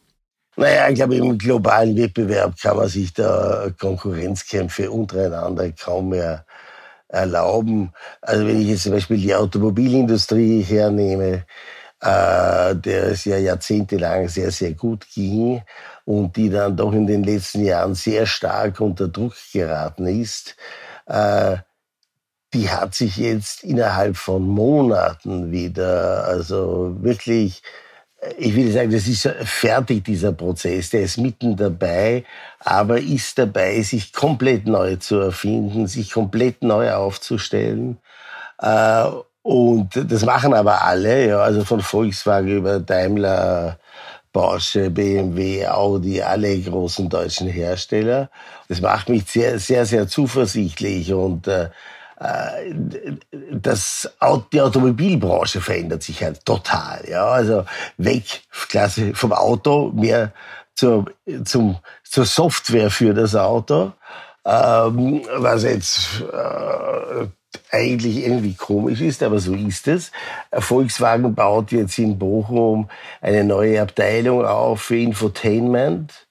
Naja, 0.60 0.90
ich 0.90 0.96
glaube, 0.96 1.16
im 1.16 1.38
globalen 1.38 1.96
Wettbewerb 1.96 2.60
kann 2.62 2.76
man 2.76 2.90
sich 2.90 3.14
da 3.14 3.70
Konkurrenzkämpfe 3.80 4.92
untereinander 4.92 5.72
kaum 5.72 6.10
mehr 6.10 6.46
erlauben. 7.08 7.94
Also 8.22 8.46
wenn 8.46 8.60
ich 8.62 8.68
jetzt 8.68 8.84
zum 8.84 8.92
Beispiel 8.92 9.18
die 9.18 9.34
Automobilindustrie 9.34 10.62
hernehme, 10.62 11.46
äh, 12.02 12.76
der 12.76 13.06
es 13.12 13.24
ja 13.24 13.38
jahrzehntelang 13.38 14.28
sehr, 14.28 14.52
sehr 14.52 14.74
gut 14.74 15.08
ging 15.14 15.62
und 16.04 16.36
die 16.36 16.50
dann 16.50 16.76
doch 16.76 16.92
in 16.92 17.08
den 17.08 17.24
letzten 17.24 17.64
Jahren 17.64 17.96
sehr 17.96 18.26
stark 18.26 18.82
unter 18.82 19.08
Druck 19.08 19.36
geraten 19.54 20.08
ist, 20.08 20.58
äh, 21.08 21.56
die 22.54 22.70
hat 22.70 22.96
sich 22.96 23.16
jetzt 23.18 23.64
innerhalb 23.64 24.18
von 24.18 24.44
Monaten 24.44 25.52
wieder, 25.52 26.26
also 26.26 26.98
wirklich 27.02 27.64
ich 28.38 28.56
will 28.56 28.72
sagen, 28.72 28.92
das 28.92 29.08
ist 29.08 29.30
fertig, 29.44 30.04
dieser 30.04 30.34
Prozess. 30.34 30.90
Der 30.90 31.02
ist 31.02 31.18
mitten 31.18 31.56
dabei, 31.56 32.26
aber 32.60 33.00
ist 33.00 33.38
dabei, 33.38 33.82
sich 33.82 34.12
komplett 34.12 34.68
neu 34.68 34.98
zu 34.98 35.20
erfinden, 35.20 35.88
sich 35.88 36.12
komplett 36.12 36.62
neu 36.62 36.92
aufzustellen. 36.92 37.98
Äh, 38.62 39.06
und 39.42 39.90
das 39.96 40.26
machen 40.26 40.54
aber 40.54 40.84
alle, 40.84 41.28
ja, 41.28 41.40
also 41.40 41.64
von 41.64 41.82
Volkswagen 41.82 42.50
über 42.50 42.80
Daimler, 42.80 43.80
Porsche, 44.34 44.90
BMW, 44.90 45.66
Audi, 45.66 46.22
alle 46.22 46.60
großen 46.60 47.10
deutschen 47.10 47.48
Hersteller. 47.48 48.30
Das 48.68 48.82
macht 48.82 49.10
mich 49.10 49.26
sehr, 49.26 49.60
sehr, 49.60 49.86
sehr 49.86 50.08
zuversichtlich 50.08 51.14
und 51.14 51.48
äh, 51.48 51.70
das, 53.52 54.10
die 54.52 54.62
Automobilbranche 54.62 55.62
verändert 55.62 56.04
sich 56.04 56.22
halt 56.22 56.46
total. 56.46 57.02
Ja, 57.10 57.26
also 57.26 57.66
weg 57.98 58.42
klasse 58.68 59.16
vom 59.16 59.32
Auto 59.32 59.92
mehr 59.96 60.34
zur, 60.76 61.06
zum, 61.46 61.78
zur 62.04 62.26
Software 62.26 62.90
für 62.90 63.14
das 63.14 63.36
Auto, 63.36 63.94
ähm, 64.46 65.22
was 65.38 65.64
jetzt 65.64 66.24
äh, 66.32 67.28
eigentlich 67.72 68.26
irgendwie 68.26 68.54
komisch 68.54 69.02
ist, 69.02 69.24
aber 69.24 69.40
so 69.40 69.54
ist 69.54 69.88
es. 69.88 70.12
Volkswagen 70.52 71.36
baut 71.36 71.72
jetzt 71.72 71.98
in 72.00 72.20
Bochum 72.20 72.90
eine 73.22 73.44
neue 73.44 73.82
Abteilung 73.82 74.46
auf 74.46 74.82
für 74.82 74.98
Infotainment. 74.98 76.28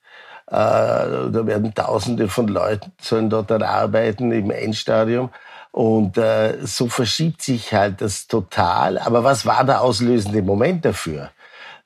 Äh, 0.47 0.55
da 0.55 1.47
werden 1.47 1.75
Tausende 1.75 2.29
von 2.29 2.49
Leuten 2.49 2.93
sollen 3.01 3.29
dort 3.29 3.51
dann 3.51 3.63
arbeiten 3.63 4.33
im 4.33 4.51
Endstadium. 4.51 5.31
Und 5.71 6.17
äh, 6.19 6.59
so 6.67 6.89
verschiebt 6.89 7.43
sich 7.43 7.73
halt 7.73 8.01
das 8.01 8.27
total. 8.27 8.99
Aber 8.99 9.25
was 9.25 9.47
war 9.47 9.65
der 9.65 9.81
auslösende 9.81 10.43
Moment 10.43 10.85
dafür? 10.85 11.31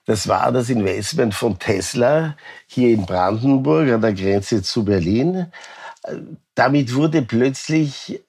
Das 0.04 0.26
war 0.26 0.50
das 0.50 0.68
Investment 0.68 1.34
von 1.34 1.58
Tesla 1.58 2.36
hier 2.66 2.90
in 2.90 3.06
Brandenburg 3.06 3.88
an 3.90 4.00
der 4.00 4.14
Grenze 4.14 4.62
zu 4.62 4.84
Berlin. 4.84 5.52
Damit 6.54 6.94
wurde 6.94 7.22
plötzlich, 7.22 8.20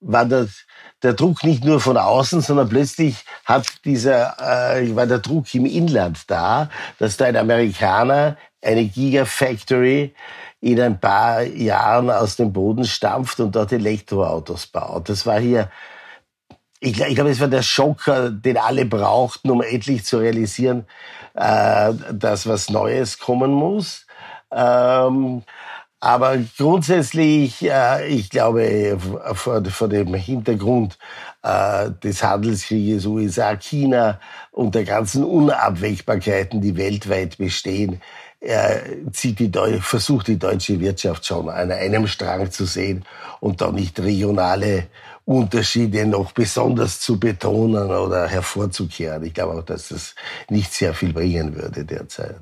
war 0.00 0.24
das, 0.24 0.66
der 1.02 1.14
Druck 1.14 1.42
nicht 1.42 1.64
nur 1.64 1.80
von 1.80 1.96
außen, 1.96 2.40
sondern 2.42 2.68
plötzlich 2.68 3.24
hat 3.44 3.66
dieser, 3.84 4.76
äh, 4.76 4.94
war 4.94 5.06
der 5.06 5.18
Druck 5.18 5.52
im 5.54 5.66
Inland 5.66 6.30
da, 6.30 6.70
dass 6.98 7.16
da 7.16 7.24
ein 7.24 7.36
Amerikaner 7.36 8.36
eine 8.62 8.84
Gigafactory 8.84 10.14
in 10.60 10.80
ein 10.80 11.00
paar 11.00 11.42
Jahren 11.42 12.10
aus 12.10 12.36
dem 12.36 12.52
Boden 12.52 12.84
stampft 12.84 13.40
und 13.40 13.56
dort 13.56 13.72
Elektroautos 13.72 14.66
baut. 14.66 15.08
Das 15.08 15.24
war 15.24 15.40
hier, 15.40 15.70
ich, 16.80 17.00
ich 17.00 17.14
glaube, 17.14 17.30
es 17.30 17.40
war 17.40 17.48
der 17.48 17.62
Schock, 17.62 18.06
äh, 18.08 18.30
den 18.30 18.58
alle 18.58 18.84
brauchten, 18.84 19.50
um 19.50 19.62
endlich 19.62 20.04
zu 20.04 20.18
realisieren, 20.18 20.86
äh, 21.34 21.92
dass 22.12 22.46
was 22.46 22.70
Neues 22.70 23.18
kommen 23.18 23.52
muss. 23.52 24.06
Ähm, 24.50 25.42
aber 26.02 26.38
grundsätzlich, 26.56 27.62
äh, 27.62 28.06
ich 28.08 28.30
glaube, 28.30 28.98
vor, 29.34 29.62
vor 29.66 29.88
dem 29.88 30.14
Hintergrund 30.14 30.98
äh, 31.42 31.90
des 32.02 32.22
Handelskrieges 32.22 33.04
USA-China 33.04 34.18
und 34.50 34.74
der 34.74 34.84
ganzen 34.84 35.24
Unabwägbarkeiten, 35.24 36.62
die 36.62 36.76
weltweit 36.76 37.36
bestehen, 37.36 38.00
er 38.40 38.82
zieht 39.12 39.38
die, 39.38 39.50
versucht 39.80 40.28
die 40.28 40.38
deutsche 40.38 40.80
Wirtschaft 40.80 41.26
schon 41.26 41.48
an 41.50 41.70
einem 41.70 42.06
Strang 42.06 42.50
zu 42.50 42.64
sehen 42.64 43.04
und 43.40 43.60
da 43.60 43.70
nicht 43.70 44.00
regionale 44.00 44.86
Unterschiede 45.26 46.06
noch 46.06 46.32
besonders 46.32 47.00
zu 47.00 47.20
betonen 47.20 47.90
oder 47.90 48.26
hervorzukehren. 48.26 49.22
Ich 49.24 49.34
glaube 49.34 49.58
auch, 49.58 49.64
dass 49.64 49.88
das 49.88 50.14
nicht 50.48 50.72
sehr 50.72 50.94
viel 50.94 51.12
bringen 51.12 51.54
würde 51.54 51.84
derzeit. 51.84 52.40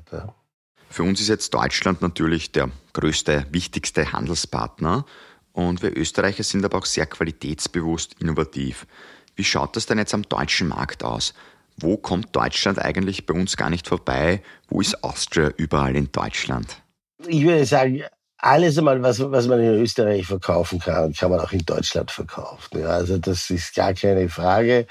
Für 0.89 1.03
uns 1.03 1.19
ist 1.19 1.27
jetzt 1.27 1.53
Deutschland 1.53 2.01
natürlich 2.01 2.51
der 2.51 2.71
größte, 2.93 3.45
wichtigste 3.51 4.11
Handelspartner 4.13 5.05
und 5.51 5.83
wir 5.83 5.95
Österreicher 5.95 6.43
sind 6.43 6.63
aber 6.63 6.77
auch 6.77 6.85
sehr 6.85 7.05
qualitätsbewusst, 7.05 8.15
innovativ. 8.19 8.87
Wie 9.35 9.43
schaut 9.43 9.75
das 9.75 9.85
denn 9.85 9.97
jetzt 9.97 10.13
am 10.13 10.23
deutschen 10.23 10.69
Markt 10.69 11.03
aus? 11.03 11.33
Wo 11.81 11.97
kommt 11.97 12.35
Deutschland 12.35 12.79
eigentlich 12.79 13.25
bei 13.25 13.33
uns 13.33 13.57
gar 13.57 13.69
nicht 13.69 13.87
vorbei? 13.87 14.41
Wo 14.67 14.81
ist 14.81 15.03
Austria 15.03 15.51
überall 15.57 15.95
in 15.95 16.11
Deutschland? 16.11 16.81
Ich 17.27 17.43
würde 17.43 17.65
sagen, 17.65 18.03
alles 18.37 18.77
einmal, 18.77 19.01
was, 19.03 19.19
was 19.19 19.47
man 19.47 19.59
in 19.59 19.81
Österreich 19.81 20.25
verkaufen 20.25 20.79
kann, 20.79 21.13
kann 21.13 21.31
man 21.31 21.41
auch 21.41 21.51
in 21.51 21.65
Deutschland 21.65 22.09
verkaufen. 22.09 22.79
Ja, 22.79 22.87
also 22.87 23.17
das 23.17 23.49
ist 23.49 23.75
gar 23.75 23.93
keine 23.93 24.29
Frage. 24.29 24.87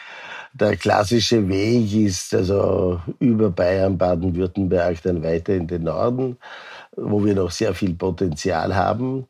Der 0.52 0.76
klassische 0.76 1.48
Weg 1.48 1.92
ist 1.94 2.34
also 2.34 3.00
über 3.18 3.50
Bayern, 3.50 3.96
Baden-Württemberg, 3.96 5.02
dann 5.02 5.22
weiter 5.22 5.54
in 5.54 5.66
den 5.66 5.84
Norden 5.84 6.36
wo 7.00 7.24
wir 7.24 7.34
noch 7.34 7.50
sehr 7.50 7.74
viel 7.74 7.94
Potenzial 7.94 8.74
haben. 8.74 9.26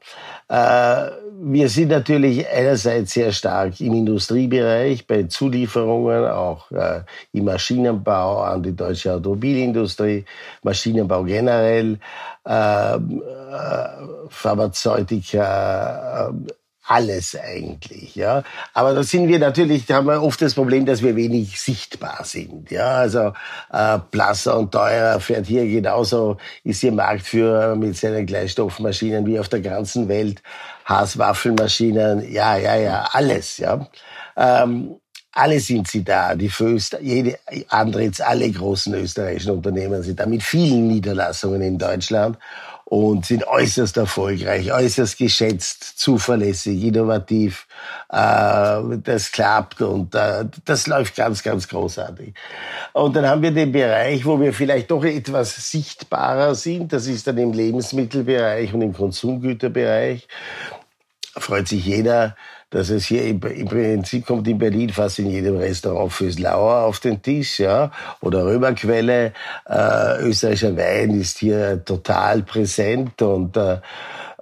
Äh, 0.48 1.10
wir 1.40 1.68
sind 1.68 1.88
natürlich 1.88 2.48
einerseits 2.48 3.12
sehr 3.12 3.32
stark 3.32 3.80
im 3.80 3.94
Industriebereich, 3.94 5.06
bei 5.06 5.24
Zulieferungen, 5.24 6.24
auch 6.26 6.70
äh, 6.72 7.02
im 7.32 7.44
Maschinenbau 7.44 8.42
an 8.42 8.62
die 8.62 8.74
deutsche 8.74 9.14
Automobilindustrie, 9.14 10.24
Maschinenbau 10.62 11.24
generell, 11.24 11.98
äh, 12.44 12.98
Pharmazeutika, 14.28 16.32
alles 16.88 17.36
eigentlich, 17.36 18.16
ja. 18.16 18.42
Aber 18.72 18.94
da 18.94 19.02
sind 19.02 19.28
wir 19.28 19.38
natürlich, 19.38 19.84
da 19.84 19.96
haben 19.96 20.06
wir 20.06 20.22
oft 20.22 20.40
das 20.40 20.54
Problem, 20.54 20.86
dass 20.86 21.02
wir 21.02 21.14
wenig 21.16 21.60
sichtbar 21.60 22.24
sind, 22.24 22.70
ja. 22.70 22.92
Also 22.92 23.32
äh, 23.70 23.98
Plasser 24.10 24.58
und 24.58 24.72
Teurer 24.72 25.20
fährt 25.20 25.46
hier 25.46 25.66
genauso, 25.66 26.38
ist 26.64 26.80
hier 26.80 26.92
Marktführer 26.92 27.76
mit 27.76 27.96
seinen 27.96 28.24
Gleichstoffmaschinen 28.24 29.26
wie 29.26 29.38
auf 29.38 29.50
der 29.50 29.60
ganzen 29.60 30.08
Welt, 30.08 30.42
Haaswaffelmaschinen, 30.86 32.32
ja, 32.32 32.56
ja, 32.56 32.76
ja, 32.76 33.08
alles, 33.12 33.58
ja. 33.58 33.86
Ähm, 34.36 34.96
alle 35.32 35.60
sind 35.60 35.86
sie 35.88 36.02
da, 36.02 36.34
die 36.34 36.48
Föst, 36.48 36.98
jede 37.02 37.38
Andritz, 37.68 38.20
alle 38.20 38.50
großen 38.50 38.94
österreichischen 38.94 39.52
Unternehmen 39.52 40.02
sind 40.02 40.18
da 40.18 40.26
mit 40.26 40.42
vielen 40.42 40.88
Niederlassungen 40.88 41.60
in 41.60 41.78
Deutschland 41.78 42.38
und 42.90 43.26
sind 43.26 43.46
äußerst 43.46 43.98
erfolgreich, 43.98 44.72
äußerst 44.72 45.18
geschätzt, 45.18 45.98
zuverlässig, 45.98 46.82
innovativ. 46.82 47.66
Äh, 48.10 48.96
das 49.04 49.30
klappt 49.30 49.82
und 49.82 50.14
äh, 50.14 50.46
das 50.64 50.86
läuft 50.86 51.14
ganz, 51.14 51.42
ganz 51.42 51.68
großartig. 51.68 52.32
Und 52.94 53.14
dann 53.14 53.26
haben 53.26 53.42
wir 53.42 53.50
den 53.50 53.72
Bereich, 53.72 54.24
wo 54.24 54.40
wir 54.40 54.54
vielleicht 54.54 54.90
doch 54.90 55.04
etwas 55.04 55.70
sichtbarer 55.70 56.54
sind. 56.54 56.90
Das 56.94 57.06
ist 57.06 57.26
dann 57.26 57.36
im 57.36 57.52
Lebensmittelbereich 57.52 58.72
und 58.72 58.80
im 58.80 58.94
Konsumgüterbereich. 58.94 60.26
Freut 61.36 61.68
sich 61.68 61.84
jeder, 61.84 62.36
dass 62.70 62.90
es 62.90 63.06
hier 63.06 63.24
im, 63.24 63.40
im 63.40 63.68
Prinzip 63.68 64.26
kommt 64.26 64.46
in 64.46 64.58
Berlin 64.58 64.90
fast 64.90 65.18
in 65.18 65.30
jedem 65.30 65.56
Restaurant 65.56 66.12
fürs 66.12 66.38
Lauer 66.38 66.84
auf 66.84 67.00
den 67.00 67.22
Tisch, 67.22 67.60
ja, 67.60 67.90
oder 68.20 68.44
Römerquelle. 68.44 69.32
Äh, 69.66 70.22
österreichischer 70.22 70.76
Wein 70.76 71.18
ist 71.18 71.38
hier 71.38 71.84
total 71.84 72.42
präsent 72.42 73.20
und 73.22 73.56
äh, 73.56 73.80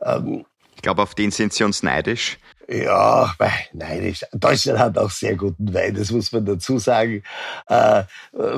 ähm, 0.03 0.45
ich 0.75 0.83
glaube, 0.83 1.03
auf 1.03 1.15
den 1.15 1.31
sind 1.31 1.53
Sie 1.53 1.65
uns 1.65 1.83
neidisch. 1.83 2.39
Ja, 2.69 3.33
nein, 3.73 4.13
Deutschland 4.33 4.81
hat 4.81 4.99
auch 4.99 5.11
sehr 5.11 5.37
guten 5.37 5.73
Wein, 5.73 5.95
das 5.95 6.11
muss 6.11 6.33
man 6.33 6.45
dazu 6.45 6.79
sagen. 6.79 7.23
Äh, 7.69 8.03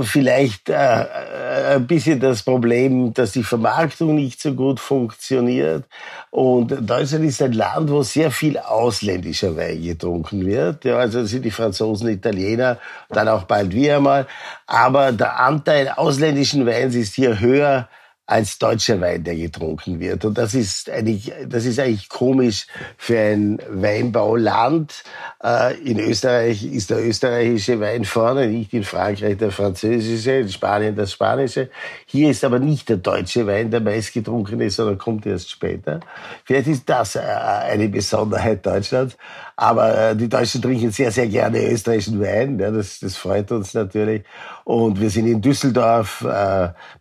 vielleicht 0.00 0.70
äh, 0.70 1.02
äh, 1.02 1.74
ein 1.74 1.86
bisschen 1.86 2.18
das 2.18 2.42
Problem, 2.42 3.12
dass 3.12 3.32
die 3.32 3.42
Vermarktung 3.42 4.14
nicht 4.14 4.40
so 4.40 4.54
gut 4.54 4.80
funktioniert. 4.80 5.84
Und 6.30 6.70
Deutschland 6.88 7.26
ist 7.26 7.42
ein 7.42 7.52
Land, 7.52 7.90
wo 7.90 8.02
sehr 8.02 8.30
viel 8.30 8.56
ausländischer 8.56 9.54
Wein 9.56 9.82
getrunken 9.82 10.46
wird. 10.46 10.86
Ja, 10.86 10.96
also 10.96 11.26
sind 11.26 11.44
die 11.44 11.50
Franzosen, 11.50 12.08
Italiener, 12.08 12.78
dann 13.10 13.28
auch 13.28 13.42
bald 13.42 13.74
wir 13.74 13.96
einmal. 13.96 14.26
Aber 14.66 15.12
der 15.12 15.38
Anteil 15.38 15.88
ausländischen 15.90 16.64
Weins 16.64 16.94
ist 16.94 17.14
hier 17.14 17.40
höher 17.40 17.88
als 18.28 18.58
deutscher 18.58 19.00
Wein, 19.00 19.24
der 19.24 19.36
getrunken 19.36 20.00
wird. 20.00 20.22
Und 20.26 20.36
das 20.36 20.52
ist 20.52 20.90
eigentlich, 20.90 21.32
das 21.48 21.64
ist 21.64 21.80
eigentlich 21.80 22.10
komisch 22.10 22.66
für 22.98 23.18
ein 23.18 23.58
Weinbauland. 23.70 25.02
Äh, 25.42 25.78
in 25.78 25.98
Österreich 25.98 26.62
ist 26.62 26.90
der 26.90 27.02
österreichische 27.06 27.80
Wein 27.80 28.04
vorne, 28.04 28.46
nicht 28.48 28.74
in 28.74 28.84
Frankreich 28.84 29.38
der 29.38 29.50
französische, 29.50 30.32
in 30.32 30.48
Spanien 30.50 30.94
das 30.94 31.12
spanische. 31.12 31.70
Hier 32.04 32.28
ist 32.30 32.44
aber 32.44 32.58
nicht 32.58 32.90
der 32.90 32.98
deutsche 32.98 33.46
Wein 33.46 33.70
der 33.70 33.80
meistgetrunkene, 33.80 34.68
sondern 34.68 34.98
kommt 34.98 35.24
erst 35.24 35.48
später. 35.48 36.00
Vielleicht 36.44 36.68
ist 36.68 36.86
das 36.86 37.16
äh, 37.16 37.20
eine 37.20 37.88
Besonderheit 37.88 38.64
Deutschlands. 38.66 39.16
Aber 39.56 40.10
äh, 40.10 40.14
die 40.14 40.28
Deutschen 40.28 40.60
trinken 40.60 40.90
sehr, 40.90 41.10
sehr 41.10 41.28
gerne 41.28 41.66
österreichischen 41.66 42.20
Wein. 42.20 42.58
Das, 42.58 43.00
das 43.00 43.16
freut 43.16 43.50
uns 43.52 43.72
natürlich. 43.72 44.22
Und 44.64 45.00
wir 45.00 45.08
sind 45.08 45.26
in 45.26 45.40
Düsseldorf 45.40 46.22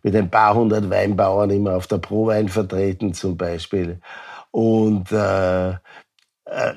mit 0.02 0.16
ein 0.16 0.30
paar 0.30 0.54
hundert 0.54 0.88
Weinbauern 1.18 1.50
immer 1.50 1.76
auf 1.76 1.86
der 1.86 1.98
Prowein 1.98 2.48
vertreten 2.48 3.12
zum 3.12 3.36
Beispiel. 3.36 4.00
Und 4.50 5.12
äh, 5.12 5.70
äh, 5.70 5.76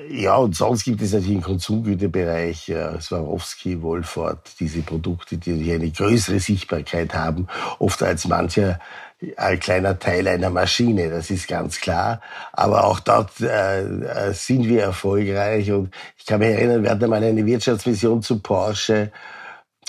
ja, 0.10 0.36
und 0.36 0.56
sonst 0.56 0.84
gibt 0.84 1.02
es 1.02 1.14
natürlich 1.14 1.36
im 1.36 1.42
Konsumgüterbereich 1.42 2.70
äh, 2.70 3.00
Swarovski, 3.00 3.82
Wolford, 3.82 4.60
diese 4.60 4.82
Produkte, 4.82 5.38
die 5.38 5.72
eine 5.72 5.90
größere 5.90 6.40
Sichtbarkeit 6.40 7.14
haben, 7.14 7.48
oft 7.80 8.04
als 8.04 8.28
mancher 8.28 8.80
ein 9.38 9.60
kleiner 9.60 10.00
Teil 10.00 10.28
einer 10.28 10.50
Maschine, 10.50 11.12
das 11.12 11.30
ist 11.30 11.48
ganz 11.48 11.80
klar. 11.80 12.22
Aber 12.54 12.86
auch 12.86 13.00
dort 13.00 13.40
äh, 13.40 13.82
äh, 13.84 14.34
sind 14.34 14.68
wir 14.68 14.82
erfolgreich. 14.82 15.72
Und 15.72 15.94
ich 16.18 16.26
kann 16.26 16.40
mich 16.40 16.50
erinnern, 16.50 16.84
wir 16.84 16.90
hatten 16.90 17.04
einmal 17.04 17.24
eine 17.24 17.46
Wirtschaftsmission 17.46 18.24
zu 18.24 18.40
Porsche 18.40 19.12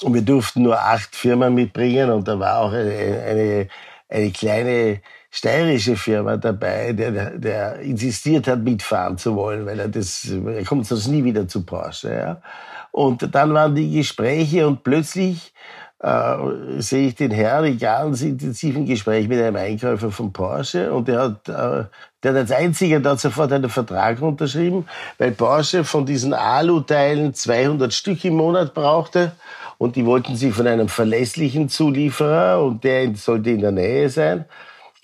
und 0.02 0.14
wir 0.14 0.23
durften 0.23 0.62
nur 0.62 0.78
acht 0.78 1.14
Firmen 1.14 1.54
mitbringen 1.54 2.11
und 2.11 2.28
da 2.28 2.38
war 2.38 2.59
auch 2.59 2.73
eine, 2.73 3.23
eine, 3.23 3.68
eine 4.12 4.31
kleine 4.31 5.00
steirische 5.31 5.97
Firma 5.97 6.37
dabei, 6.37 6.92
der, 6.92 7.31
der 7.38 7.81
insistiert 7.81 8.47
hat, 8.47 8.61
mitfahren 8.61 9.16
zu 9.16 9.35
wollen, 9.35 9.64
weil 9.64 9.81
er 9.81 9.88
das, 9.88 10.28
er 10.31 10.64
kommt 10.64 10.87
sonst 10.87 11.09
nie 11.09 11.25
wieder 11.25 11.49
zu 11.49 11.64
Porsche. 11.64 12.12
Ja. 12.12 12.42
Und 12.90 13.35
dann 13.35 13.54
waren 13.54 13.75
die 13.75 13.90
Gespräche 13.90 14.66
und 14.66 14.85
plötzlich 14.85 15.54
äh, 16.00 16.37
sehe 16.78 17.09
ich 17.09 17.14
den 17.14 17.31
Herrn 17.31 17.64
in 17.64 17.78
ganz 17.78 18.21
intensiven 18.21 18.85
Gespräch 18.85 19.26
mit 19.26 19.40
einem 19.40 19.57
Einkäufer 19.57 20.11
von 20.11 20.33
Porsche 20.33 20.92
und 20.92 21.09
der 21.09 21.21
hat, 21.21 21.49
äh, 21.49 21.85
der 22.23 22.33
hat 22.33 22.37
als 22.37 22.52
einziger 22.52 23.00
dort 23.00 23.21
sofort 23.21 23.52
einen 23.52 23.71
Vertrag 23.71 24.21
unterschrieben, 24.21 24.87
weil 25.16 25.31
Porsche 25.31 25.85
von 25.85 26.04
diesen 26.04 26.35
Alu-Teilen 26.35 27.33
200 27.33 27.95
Stück 27.95 28.23
im 28.26 28.35
Monat 28.35 28.75
brauchte 28.75 29.33
und 29.82 29.96
die 29.96 30.06
wollten 30.06 30.36
sie 30.36 30.52
von 30.52 30.68
einem 30.68 30.88
verlässlichen 30.88 31.68
Zulieferer 31.68 32.62
und 32.62 32.84
der 32.84 33.16
sollte 33.16 33.50
in 33.50 33.62
der 33.62 33.72
Nähe 33.72 34.08
sein. 34.08 34.44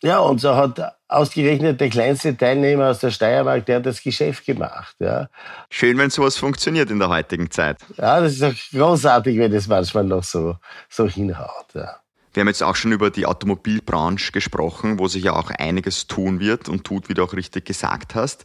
Ja, 0.03 0.21
und 0.21 0.41
so 0.41 0.55
hat 0.55 0.95
ausgerechnet 1.09 1.81
der 1.81 1.91
kleinste 1.91 2.37
Teilnehmer 2.37 2.91
aus 2.91 3.01
der 3.01 3.11
Steiermark, 3.11 3.67
der 3.67 3.79
hat 3.79 3.87
das 3.87 4.01
Geschäft 4.01 4.47
gemacht. 4.47 4.95
Ja. 5.01 5.31
Schön, 5.69 5.99
wenn 5.99 6.11
sowas 6.11 6.37
funktioniert 6.37 6.93
in 6.93 7.01
der 7.01 7.09
heutigen 7.09 7.51
Zeit. 7.51 7.79
Ja, 7.97 8.21
das 8.21 8.35
ist 8.35 8.45
auch 8.45 8.55
großartig, 8.71 9.37
wenn 9.37 9.51
das 9.51 9.67
manchmal 9.67 10.05
noch 10.05 10.23
so, 10.23 10.55
so 10.89 11.09
hinhaut. 11.09 11.75
Ja. 11.75 11.97
Wir 12.33 12.43
haben 12.43 12.49
jetzt 12.49 12.63
auch 12.63 12.77
schon 12.77 12.93
über 12.93 13.11
die 13.11 13.27
Automobilbranche 13.27 14.31
gesprochen, 14.31 15.01
wo 15.01 15.09
sich 15.09 15.25
ja 15.25 15.33
auch 15.33 15.51
einiges 15.51 16.07
tun 16.07 16.39
wird 16.39 16.69
und 16.69 16.85
tut, 16.85 17.09
wie 17.09 17.15
du 17.15 17.25
auch 17.25 17.33
richtig 17.33 17.65
gesagt 17.65 18.15
hast. 18.15 18.45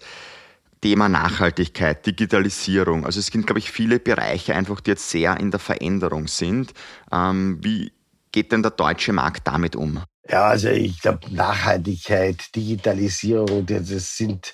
Thema 0.83 1.07
Nachhaltigkeit, 1.07 2.05
Digitalisierung. 2.05 3.05
Also 3.05 3.21
es 3.21 3.31
gibt, 3.31 3.45
glaube 3.45 3.59
ich, 3.59 3.71
viele 3.71 3.99
Bereiche 3.99 4.53
einfach, 4.53 4.81
die 4.81 4.91
jetzt 4.91 5.09
sehr 5.09 5.39
in 5.39 5.49
der 5.49 5.61
Veränderung 5.61 6.27
sind. 6.27 6.73
Ähm, 7.09 7.57
wie 7.61 7.93
geht 8.33 8.51
denn 8.51 8.63
der 8.63 8.71
deutsche 8.71 9.13
Markt 9.13 9.47
damit 9.47 9.77
um? 9.77 10.03
Ja, 10.29 10.47
also 10.47 10.67
ich 10.67 10.99
glaube, 10.99 11.21
Nachhaltigkeit, 11.33 12.53
Digitalisierung, 12.53 13.65
das 13.65 14.17
sind 14.17 14.53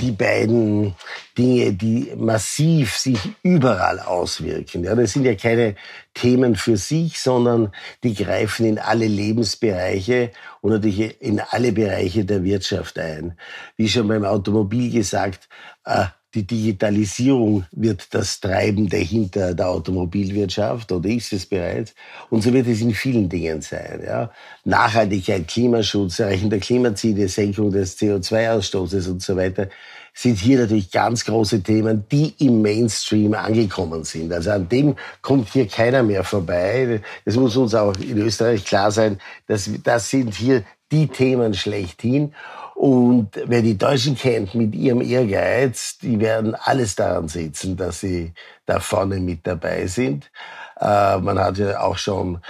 die 0.00 0.12
beiden 0.12 0.94
Dinge, 1.36 1.72
die 1.72 2.12
massiv 2.16 2.96
sich 2.96 3.18
überall 3.42 4.00
auswirken. 4.00 4.84
Ja, 4.84 4.94
das 4.94 5.12
sind 5.12 5.24
ja 5.24 5.34
keine 5.34 5.74
Themen 6.14 6.56
für 6.56 6.76
sich, 6.76 7.20
sondern 7.20 7.72
die 8.02 8.14
greifen 8.14 8.66
in 8.66 8.78
alle 8.78 9.06
Lebensbereiche 9.06 10.30
und 10.60 10.72
natürlich 10.72 11.20
in 11.20 11.40
alle 11.40 11.72
Bereiche 11.72 12.24
der 12.24 12.42
Wirtschaft 12.44 12.98
ein. 12.98 13.36
Wie 13.76 13.88
schon 13.88 14.08
beim 14.08 14.24
Automobil 14.24 14.90
gesagt, 14.90 15.48
äh, 15.84 16.06
die 16.34 16.46
Digitalisierung 16.46 17.64
wird 17.72 18.14
das 18.14 18.38
Treibende 18.38 18.98
hinter 18.98 19.52
der 19.52 19.68
Automobilwirtschaft 19.68 20.92
oder 20.92 21.08
ist 21.08 21.32
es 21.32 21.44
bereits. 21.44 21.92
Und 22.28 22.42
so 22.42 22.52
wird 22.52 22.68
es 22.68 22.80
in 22.80 22.94
vielen 22.94 23.28
Dingen 23.28 23.60
sein. 23.62 24.00
Ja. 24.06 24.30
Nachhaltigkeit, 24.64 25.48
Klimaschutz, 25.48 26.20
Erreichen 26.20 26.48
der 26.48 26.60
Klimaziele, 26.60 27.26
Senkung 27.28 27.72
des 27.72 27.98
CO2-Ausstoßes 27.98 29.08
und 29.08 29.22
so 29.22 29.36
weiter 29.36 29.68
sind 30.14 30.38
hier 30.38 30.60
natürlich 30.60 30.90
ganz 30.90 31.24
große 31.24 31.62
Themen, 31.62 32.04
die 32.10 32.34
im 32.38 32.62
Mainstream 32.62 33.34
angekommen 33.34 34.04
sind. 34.04 34.32
Also 34.32 34.50
an 34.50 34.68
dem 34.68 34.96
kommt 35.22 35.48
hier 35.48 35.66
keiner 35.66 36.02
mehr 36.02 36.24
vorbei. 36.24 37.00
Es 37.24 37.36
muss 37.36 37.56
uns 37.56 37.74
auch 37.74 37.96
in 37.96 38.18
Österreich 38.18 38.64
klar 38.64 38.90
sein, 38.90 39.20
dass 39.46 39.70
das 39.82 40.10
sind 40.10 40.34
hier 40.34 40.64
die 40.92 41.08
Themen 41.08 41.54
schlechthin. 41.54 42.34
Und 42.74 43.28
wer 43.44 43.60
die 43.60 43.76
Deutschen 43.76 44.16
kennt 44.16 44.54
mit 44.54 44.74
ihrem 44.74 45.02
Ehrgeiz, 45.02 45.98
die 45.98 46.18
werden 46.18 46.54
alles 46.54 46.96
daran 46.96 47.28
setzen, 47.28 47.76
dass 47.76 48.00
sie 48.00 48.32
da 48.64 48.80
vorne 48.80 49.20
mit 49.20 49.46
dabei 49.46 49.86
sind. 49.86 50.30
Äh, 50.80 51.18
man 51.18 51.38
hat 51.38 51.58
ja 51.58 51.80
auch 51.80 51.98
schon 51.98 52.40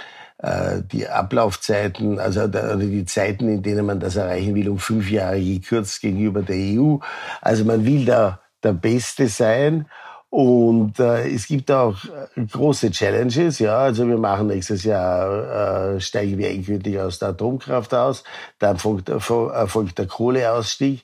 die 0.91 1.07
Ablaufzeiten, 1.07 2.19
also 2.19 2.47
die 2.47 3.05
Zeiten, 3.05 3.47
in 3.47 3.61
denen 3.61 3.85
man 3.85 3.99
das 3.99 4.15
erreichen 4.15 4.55
will, 4.55 4.69
um 4.69 4.79
fünf 4.79 5.11
Jahre 5.11 5.39
gekürzt 5.39 6.01
gegenüber 6.01 6.41
der 6.41 6.55
EU. 6.57 6.97
Also 7.41 7.63
man 7.63 7.85
will 7.85 8.05
da 8.05 8.39
der 8.63 8.73
Beste 8.73 9.27
sein. 9.27 9.85
Und 10.31 10.97
äh, 10.97 11.27
es 11.27 11.45
gibt 11.45 11.69
auch 11.71 11.97
äh, 12.05 12.45
große 12.45 12.89
Challenges, 12.91 13.59
ja. 13.59 13.77
Also 13.79 14.07
wir 14.07 14.17
machen 14.17 14.47
nächstes 14.47 14.85
Jahr, 14.85 15.95
äh, 15.95 15.99
steigen 15.99 16.37
wir 16.37 16.49
endgültig 16.49 16.97
aus 16.97 17.19
der 17.19 17.29
Atomkraft 17.29 17.93
aus, 17.93 18.23
dann 18.57 18.77
folgt, 18.77 19.09
erfolgt 19.09 19.99
der 19.99 20.07
Kohleausstieg. 20.07 21.03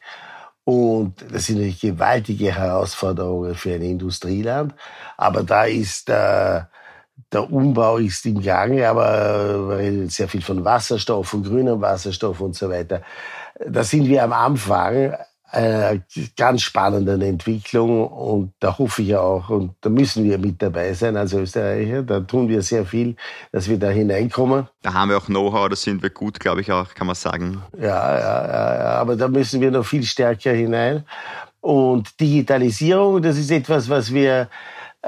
Und 0.64 1.26
das 1.30 1.46
sind 1.46 1.58
natürlich 1.58 1.82
gewaltige 1.82 2.56
Herausforderungen 2.56 3.56
für 3.56 3.74
ein 3.74 3.82
Industrieland. 3.82 4.74
Aber 5.18 5.44
da 5.44 5.66
ist 5.66 6.10
äh, 6.10 6.62
der 7.32 7.52
Umbau 7.52 7.98
ist 7.98 8.26
im 8.26 8.42
Gange, 8.42 8.88
aber 8.88 9.80
äh, 9.80 10.08
sehr 10.08 10.28
viel 10.28 10.42
von 10.42 10.64
Wasserstoff, 10.64 11.28
von 11.28 11.44
grünem 11.44 11.82
Wasserstoff 11.82 12.40
und 12.42 12.56
so 12.56 12.70
weiter. 12.70 13.02
Da 13.66 13.84
sind 13.84 14.08
wir 14.08 14.24
am 14.24 14.34
Anfang 14.34 15.16
einer 15.50 16.02
ganz 16.36 16.62
spannenden 16.62 17.22
Entwicklung 17.22 18.08
und 18.08 18.54
da 18.60 18.78
hoffe 18.78 19.02
ich 19.02 19.16
auch 19.16 19.50
und 19.50 19.76
da 19.82 19.90
müssen 19.90 20.26
wir 20.26 20.38
mit 20.38 20.62
dabei 20.62 20.94
sein 20.94 21.16
als 21.16 21.34
Österreicher. 21.34 22.04
Da 22.04 22.20
tun 22.20 22.50
wir 22.50 22.62
sehr 22.62 22.86
viel, 22.86 23.16
dass 23.52 23.70
wir 23.70 23.80
da 23.80 23.90
hineinkommen. 23.90 24.68
Da 24.82 24.94
haben 24.94 25.10
wir 25.10 25.18
auch 25.18 25.28
Know-how, 25.28 25.70
da 25.70 25.76
sind 25.76 26.04
wir 26.04 26.10
gut, 26.10 26.40
glaube 26.40 26.62
ich 26.62 26.72
auch, 26.72 26.94
kann 26.94 27.08
man 27.08 27.16
sagen. 27.16 27.64
Ja, 27.78 28.20
ja, 28.20 28.48
ja, 28.48 28.90
aber 29.00 29.16
da 29.16 29.30
müssen 29.30 29.62
wir 29.62 29.72
noch 29.72 29.86
viel 29.86 30.04
stärker 30.04 30.52
hinein. 30.52 31.06
Und 31.62 32.20
Digitalisierung, 32.20 33.22
das 33.22 33.38
ist 33.38 33.52
etwas, 33.52 33.90
was 33.90 34.14
wir 34.14 34.50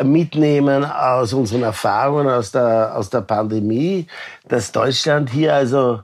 mitnehmen 0.03 0.85
aus 0.85 1.33
unseren 1.33 1.63
Erfahrungen 1.63 2.27
aus 2.27 2.51
der, 2.51 2.95
aus 2.95 3.09
der 3.09 3.21
Pandemie, 3.21 4.07
dass 4.47 4.71
Deutschland 4.71 5.29
hier 5.29 5.53
also 5.53 6.01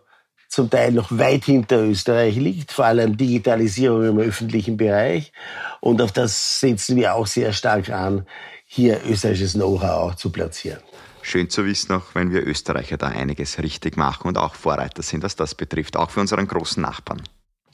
zum 0.49 0.69
Teil 0.69 0.91
noch 0.91 1.11
weit 1.11 1.45
hinter 1.45 1.83
Österreich 1.83 2.35
liegt, 2.35 2.71
vor 2.71 2.85
allem 2.85 3.17
Digitalisierung 3.17 4.05
im 4.05 4.19
öffentlichen 4.19 4.77
Bereich. 4.77 5.33
Und 5.81 6.01
auf 6.01 6.11
das 6.11 6.59
setzen 6.59 6.95
wir 6.95 7.13
auch 7.13 7.27
sehr 7.27 7.51
stark 7.51 7.89
an, 7.89 8.25
hier 8.65 9.01
österreichisches 9.05 9.53
Know-how 9.53 10.11
auch 10.11 10.15
zu 10.15 10.31
platzieren. 10.31 10.79
Schön 11.21 11.49
zu 11.49 11.65
wissen, 11.65 11.93
auch 11.93 12.13
wenn 12.13 12.31
wir 12.31 12.45
Österreicher 12.45 12.97
da 12.97 13.07
einiges 13.07 13.57
richtig 13.57 13.97
machen 13.97 14.27
und 14.27 14.37
auch 14.37 14.55
Vorreiter 14.55 15.01
sind, 15.01 15.23
was 15.23 15.35
das 15.35 15.55
betrifft, 15.55 15.97
auch 15.97 16.11
für 16.11 16.19
unseren 16.19 16.47
großen 16.47 16.81
Nachbarn. 16.81 17.21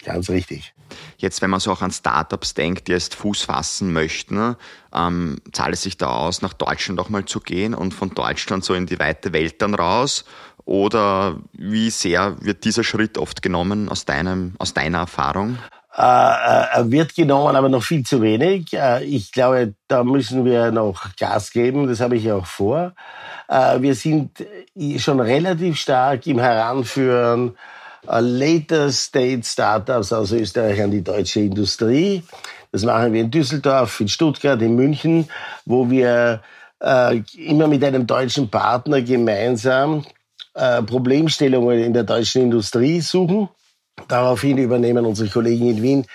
Ganz 0.03 0.29
richtig. 0.29 0.73
Jetzt, 1.17 1.41
wenn 1.41 1.49
man 1.49 1.59
so 1.59 1.71
auch 1.71 1.81
an 1.81 1.91
Startups 1.91 2.53
denkt, 2.53 2.87
die 2.87 2.91
jetzt 2.91 3.15
Fuß 3.15 3.43
fassen 3.43 3.93
möchten, 3.93 4.55
ähm, 4.93 5.37
zahlt 5.51 5.73
es 5.73 5.83
sich 5.83 5.97
da 5.97 6.07
aus, 6.07 6.41
nach 6.41 6.53
Deutschland 6.53 6.99
auch 6.99 7.09
mal 7.09 7.25
zu 7.25 7.39
gehen 7.39 7.73
und 7.73 7.93
von 7.93 8.09
Deutschland 8.09 8.65
so 8.65 8.73
in 8.73 8.87
die 8.87 8.99
weite 8.99 9.31
Welt 9.33 9.61
dann 9.61 9.75
raus? 9.75 10.25
Oder 10.65 11.39
wie 11.53 11.89
sehr 11.89 12.37
wird 12.41 12.63
dieser 12.63 12.83
Schritt 12.83 13.17
oft 13.17 13.41
genommen 13.41 13.89
aus, 13.89 14.05
deinem, 14.05 14.53
aus 14.57 14.73
deiner 14.73 14.99
Erfahrung? 14.99 15.57
Äh, 15.95 16.01
äh 16.01 16.91
wird 16.91 17.15
genommen, 17.15 17.55
aber 17.55 17.69
noch 17.69 17.83
viel 17.83 18.03
zu 18.03 18.21
wenig. 18.21 18.73
Äh, 18.73 19.03
ich 19.03 19.31
glaube, 19.31 19.73
da 19.87 20.03
müssen 20.03 20.45
wir 20.45 20.71
noch 20.71 21.15
Gas 21.17 21.51
geben. 21.51 21.87
Das 21.87 21.99
habe 21.99 22.15
ich 22.15 22.31
auch 22.31 22.45
vor. 22.45 22.93
Äh, 23.47 23.81
wir 23.81 23.95
sind 23.95 24.45
schon 24.97 25.19
relativ 25.19 25.77
stark 25.77 26.25
im 26.27 26.39
Heranführen 26.39 27.55
Later 28.07 28.91
State 28.91 29.43
Startups 29.43 30.11
aus 30.11 30.31
Österreich 30.31 30.81
an 30.81 30.91
die 30.91 31.03
deutsche 31.03 31.41
Industrie. 31.41 32.23
Das 32.71 32.83
machen 32.83 33.13
wir 33.13 33.21
in 33.21 33.31
Düsseldorf, 33.31 33.99
in 33.99 34.07
Stuttgart, 34.07 34.61
in 34.61 34.75
München, 34.75 35.27
wo 35.65 35.89
wir 35.89 36.41
äh, 36.81 37.21
immer 37.37 37.67
mit 37.67 37.83
einem 37.83 38.07
deutschen 38.07 38.49
Partner 38.49 39.01
gemeinsam 39.01 40.05
äh, 40.53 40.81
Problemstellungen 40.81 41.79
in 41.79 41.93
der 41.93 42.03
deutschen 42.03 42.43
Industrie 42.43 43.01
suchen 43.01 43.49
Daraufhin 44.07 44.57
übernehmen 44.57 45.05
unsere 45.05 45.29
Kollegen 45.29 45.69
in 45.69 45.81
Wien 45.81 46.05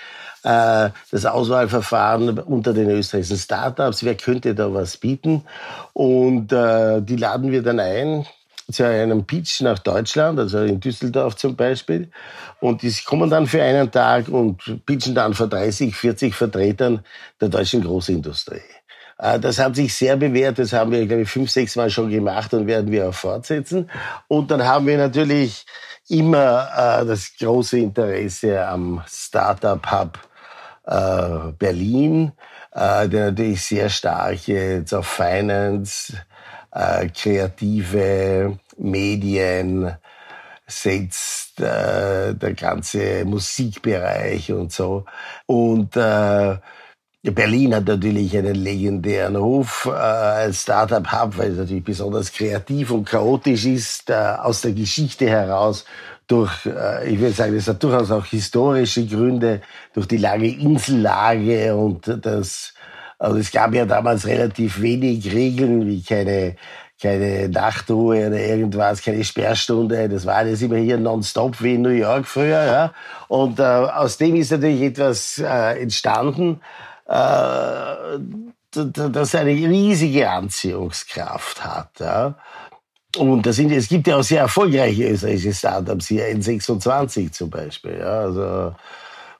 äh, 0.42 0.90
das 1.10 1.26
Auswahlverfahren 1.26 2.38
unter 2.38 2.72
den 2.72 2.90
österreichischen 2.90 3.38
Startups. 3.38 4.04
Wer 4.04 4.16
könnte 4.16 4.54
da 4.54 4.72
was 4.72 4.96
bieten? 4.96 5.44
Und 5.92 6.52
äh, 6.52 7.00
die 7.02 7.16
laden 7.16 7.50
wir 7.50 7.62
dann 7.62 7.80
ein 7.80 8.26
zu 8.70 8.84
einem 8.84 9.24
Pitch 9.24 9.60
nach 9.60 9.78
Deutschland, 9.78 10.38
also 10.38 10.60
in 10.60 10.80
Düsseldorf 10.80 11.36
zum 11.36 11.54
Beispiel. 11.54 12.10
Und 12.60 12.82
die 12.82 12.92
kommen 13.04 13.30
dann 13.30 13.46
für 13.46 13.62
einen 13.62 13.90
Tag 13.90 14.28
und 14.28 14.84
pitchen 14.86 15.14
dann 15.14 15.34
vor 15.34 15.46
30, 15.46 15.94
40 15.94 16.34
Vertretern 16.34 17.04
der 17.40 17.48
deutschen 17.48 17.82
Großindustrie. 17.82 18.60
Äh, 19.18 19.38
das 19.38 19.58
hat 19.58 19.76
sich 19.76 19.94
sehr 19.94 20.16
bewährt. 20.16 20.58
Das 20.58 20.72
haben 20.72 20.90
wir, 20.92 21.06
glaube 21.06 21.22
ich, 21.22 21.28
fünf, 21.28 21.50
sechs 21.50 21.76
Mal 21.76 21.90
schon 21.90 22.10
gemacht 22.10 22.52
und 22.54 22.66
werden 22.66 22.90
wir 22.90 23.08
auch 23.08 23.14
fortsetzen. 23.14 23.90
Und 24.28 24.50
dann 24.50 24.64
haben 24.64 24.86
wir 24.86 24.98
natürlich 24.98 25.64
immer 26.08 26.68
äh, 26.76 27.06
das 27.06 27.32
große 27.38 27.78
Interesse 27.78 28.66
am 28.66 29.02
Startup 29.06 29.90
Hub 29.90 30.18
äh, 30.86 31.52
Berlin, 31.58 32.32
der 32.74 33.08
natürlich 33.08 33.62
sehr 33.62 33.88
stark 33.88 34.46
jetzt 34.46 34.92
auf 34.92 35.06
Finance, 35.06 36.12
äh, 36.76 37.08
kreative 37.08 38.58
Medien 38.76 39.96
setzt, 40.66 41.60
äh, 41.60 42.34
der 42.34 42.54
ganze 42.54 43.24
Musikbereich 43.24 44.52
und 44.52 44.72
so. 44.72 45.04
Und 45.46 45.96
äh, 45.96 46.56
Berlin 47.22 47.74
hat 47.74 47.86
natürlich 47.86 48.36
einen 48.36 48.54
legendären 48.54 49.36
Ruf 49.36 49.86
äh, 49.86 49.90
als 49.90 50.62
Startup-Hub, 50.62 51.38
weil 51.38 51.52
es 51.52 51.58
natürlich 51.58 51.84
besonders 51.84 52.32
kreativ 52.32 52.90
und 52.90 53.04
chaotisch 53.04 53.64
ist, 53.64 54.10
äh, 54.10 54.14
aus 54.14 54.60
der 54.60 54.72
Geschichte 54.72 55.28
heraus 55.28 55.84
durch, 56.26 56.66
äh, 56.66 57.08
ich 57.08 57.18
würde 57.18 57.34
sagen, 57.34 57.54
das 57.54 57.68
hat 57.68 57.82
durchaus 57.82 58.10
auch 58.10 58.26
historische 58.26 59.06
Gründe, 59.06 59.60
durch 59.94 60.06
die 60.06 60.16
lange 60.16 60.48
Insellage 60.48 61.74
und 61.74 62.18
das, 62.24 62.74
also 63.18 63.38
es 63.38 63.50
gab 63.50 63.74
ja 63.74 63.86
damals 63.86 64.26
relativ 64.26 64.80
wenig 64.80 65.32
Regeln, 65.32 65.86
wie 65.86 66.02
keine, 66.02 66.56
keine 67.00 67.48
Nachtruhe 67.48 68.26
oder 68.26 68.38
irgendwas, 68.38 69.02
keine 69.02 69.24
Sperrstunde. 69.24 70.08
Das 70.08 70.26
war 70.26 70.36
alles 70.36 70.62
immer 70.62 70.76
hier 70.76 70.98
nonstop 70.98 71.62
wie 71.62 71.74
in 71.74 71.82
New 71.82 71.88
York 71.90 72.26
früher. 72.26 72.64
Ja. 72.64 72.92
Und 73.28 73.58
äh, 73.58 73.62
aus 73.62 74.18
dem 74.18 74.36
ist 74.36 74.50
natürlich 74.52 74.82
etwas 74.82 75.38
äh, 75.38 75.80
entstanden, 75.80 76.60
äh, 77.06 78.18
das 78.72 79.34
eine 79.34 79.50
riesige 79.50 80.28
Anziehungskraft 80.28 81.64
hat. 81.64 82.00
Ja. 82.00 82.34
Und 83.16 83.46
das 83.46 83.56
sind, 83.56 83.72
es 83.72 83.88
gibt 83.88 84.06
ja 84.06 84.16
auch 84.18 84.22
sehr 84.22 84.42
erfolgreiche 84.42 85.08
österreichische 85.08 85.54
Startups 85.54 86.08
hier, 86.08 86.26
N26 86.36 87.32
zum 87.32 87.48
Beispiel. 87.48 87.98
Ja, 87.98 88.20
also 88.20 88.74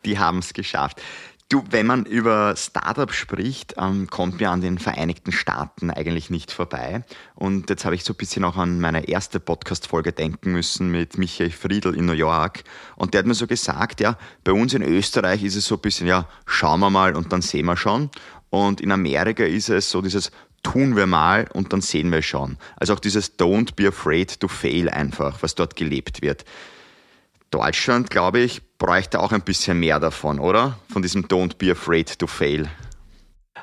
Die 0.04 0.18
haben 0.18 0.38
es 0.38 0.54
geschafft. 0.54 1.02
Du, 1.48 1.62
wenn 1.70 1.87
man 1.87 2.04
über 2.06 2.56
Startup 2.56 3.12
spricht, 3.12 3.76
ähm, 3.78 4.09
kommt 4.11 4.40
mir 4.40 4.50
an 4.50 4.61
den 4.61 4.78
Vereinigten 4.78 5.30
Staaten 5.30 5.92
eigentlich 5.92 6.28
nicht 6.28 6.50
vorbei. 6.50 7.04
Und 7.37 7.70
jetzt 7.70 7.85
habe 7.85 7.94
ich 7.94 8.02
so 8.02 8.14
ein 8.14 8.16
bisschen 8.16 8.42
auch 8.42 8.56
an 8.56 8.80
meine 8.80 9.06
erste 9.06 9.38
Podcast-Folge 9.38 10.12
denken 10.12 10.50
müssen 10.50 10.90
mit 10.90 11.18
Michael 11.18 11.52
Friedl 11.52 11.94
in 11.94 12.06
New 12.06 12.14
York. 12.14 12.64
Und 12.96 13.14
der 13.14 13.20
hat 13.20 13.26
mir 13.26 13.35
so 13.35 13.46
gesagt, 13.46 14.00
ja, 14.00 14.18
bei 14.42 14.50
uns 14.50 14.74
in 14.74 14.82
Österreich 14.82 15.44
ist 15.44 15.54
es 15.54 15.66
so 15.66 15.76
ein 15.76 15.80
bisschen, 15.82 16.09
ja, 16.09 16.28
schauen 16.46 16.80
wir 16.80 16.90
mal 16.90 17.14
und 17.14 17.32
dann 17.32 17.42
sehen 17.42 17.66
wir 17.66 17.76
schon. 17.76 18.11
Und 18.50 18.80
in 18.80 18.90
Amerika 18.90 19.44
ist 19.44 19.68
es 19.68 19.88
so 19.88 20.02
dieses 20.02 20.32
tun 20.64 20.96
wir 20.96 21.06
mal 21.06 21.46
und 21.52 21.72
dann 21.72 21.80
sehen 21.80 22.11
wir 22.11 22.22
schon. 22.22 22.56
Also 22.74 22.94
auch 22.94 22.98
dieses 22.98 23.38
Don't 23.38 23.76
be 23.76 23.87
afraid 23.87 24.40
to 24.40 24.48
fail 24.48 24.88
einfach, 24.88 25.40
was 25.44 25.54
dort 25.54 25.76
gelebt 25.76 26.22
wird. 26.22 26.44
Deutschland, 27.50 28.11
glaube 28.11 28.40
ich, 28.40 28.62
bräuchte 28.78 29.20
auch 29.20 29.32
ein 29.32 29.42
bisschen 29.42 29.80
mehr 29.80 30.00
davon, 30.00 30.38
oder? 30.38 30.78
Von 30.92 31.02
diesem 31.02 31.26
Don't 31.26 31.56
be 31.59 31.70
afraid 31.70 32.18
to 32.18 32.26
fail. 32.26 32.68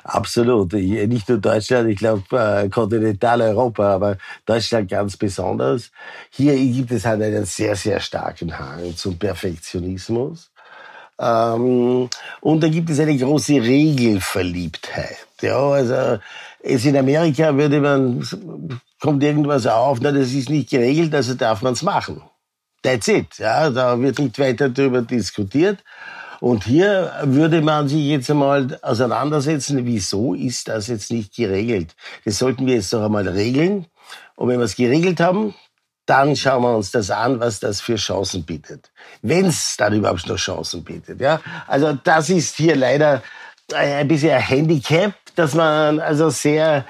Absolut. 0.04 0.72
Nicht 0.72 1.28
nur 1.28 1.38
Deutschland, 1.38 1.88
ich 1.88 1.98
glaube 1.98 2.24
äh, 2.36 2.68
Kontinentaleuropa, 2.68 3.94
aber 3.94 4.18
Deutschland 4.44 4.90
ganz 4.90 5.16
besonders. 5.16 5.90
Hier 6.30 6.54
gibt 6.56 6.90
es 6.90 7.06
halt 7.06 7.22
einen 7.22 7.46
sehr, 7.46 7.74
sehr 7.74 8.00
starken 8.00 8.58
Hang 8.58 8.94
zum 8.96 9.18
Perfektionismus. 9.18 10.50
Ähm, 11.18 12.10
und 12.40 12.60
da 12.62 12.68
gibt 12.68 12.90
es 12.90 13.00
eine 13.00 13.16
große 13.16 13.54
Regelverliebtheit. 13.54 15.26
Ja, 15.40 15.58
also 15.58 16.18
es 16.60 16.84
in 16.84 16.96
Amerika 16.96 17.56
würde 17.56 17.80
man, 17.80 18.26
kommt 19.00 19.22
irgendwas 19.22 19.66
auf, 19.66 19.98
na, 20.00 20.12
das 20.12 20.32
ist 20.32 20.50
nicht 20.50 20.70
geregelt, 20.70 21.14
also 21.14 21.34
darf 21.34 21.62
man 21.62 21.74
es 21.74 21.82
machen. 21.82 22.22
That's 22.84 23.08
it. 23.08 23.38
Ja, 23.38 23.70
da 23.70 23.98
wird 23.98 24.18
nicht 24.18 24.38
weiter 24.38 24.68
darüber 24.68 25.00
diskutiert. 25.00 25.82
Und 26.40 26.64
hier 26.64 27.12
würde 27.22 27.62
man 27.62 27.88
sich 27.88 28.04
jetzt 28.04 28.30
einmal 28.30 28.78
auseinandersetzen, 28.82 29.86
wieso 29.86 30.34
ist 30.34 30.68
das 30.68 30.88
jetzt 30.88 31.10
nicht 31.10 31.34
geregelt? 31.34 31.96
Das 32.26 32.38
sollten 32.38 32.66
wir 32.66 32.74
jetzt 32.74 32.92
doch 32.92 33.02
einmal 33.02 33.26
regeln. 33.26 33.86
Und 34.36 34.48
wenn 34.48 34.58
wir 34.58 34.66
es 34.66 34.76
geregelt 34.76 35.20
haben, 35.20 35.54
dann 36.04 36.36
schauen 36.36 36.62
wir 36.62 36.76
uns 36.76 36.90
das 36.90 37.10
an, 37.10 37.40
was 37.40 37.60
das 37.60 37.80
für 37.80 37.96
Chancen 37.96 38.44
bietet. 38.44 38.90
Wenn 39.22 39.46
es 39.46 39.78
dann 39.78 39.94
überhaupt 39.94 40.26
noch 40.26 40.36
Chancen 40.36 40.84
bietet. 40.84 41.22
Ja? 41.22 41.40
Also 41.66 41.94
das 41.94 42.28
ist 42.28 42.56
hier 42.56 42.76
leider 42.76 43.22
ein 43.74 44.06
bisschen 44.06 44.32
ein 44.32 44.42
Handicap, 44.42 45.14
dass 45.36 45.54
man 45.54 46.00
also 46.00 46.28
sehr 46.28 46.84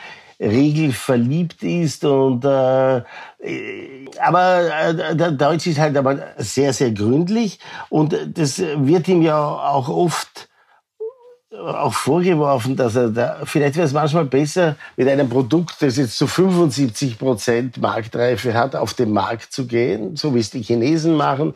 regelverliebt 0.45 1.63
ist 1.63 2.05
und 2.05 2.45
äh, 2.45 3.03
aber 4.21 4.89
äh, 4.89 5.17
der 5.17 5.33
Deutsche 5.33 5.71
ist 5.71 5.79
halt 5.79 5.97
aber 5.97 6.19
sehr 6.39 6.73
sehr 6.73 6.91
gründlich 6.91 7.59
und 7.89 8.17
das 8.35 8.59
wird 8.59 9.09
ihm 9.09 9.23
ja 9.23 9.39
auch 9.39 9.89
oft 9.89 10.49
auch 11.57 11.95
vorgeworfen, 11.95 12.77
dass 12.77 12.97
er 12.97 13.11
da, 13.11 13.41
vielleicht 13.45 13.77
wäre 13.77 13.87
es 13.87 13.93
manchmal 13.93 14.25
besser, 14.25 14.77
mit 14.97 15.09
einem 15.09 15.29
Produkt, 15.29 15.77
das 15.81 15.97
jetzt 15.97 16.19
zu 16.19 16.27
75 16.27 17.19
Prozent 17.19 17.81
Marktreife 17.81 18.55
hat, 18.55 18.75
auf 18.75 18.95
den 18.95 19.13
Markt 19.13 19.53
zu 19.53 19.67
gehen, 19.67 20.17
so 20.17 20.35
wie 20.35 20.41
es 20.41 20.51
die 20.51 20.63
Chinesen 20.63 21.15
machen, 21.15 21.55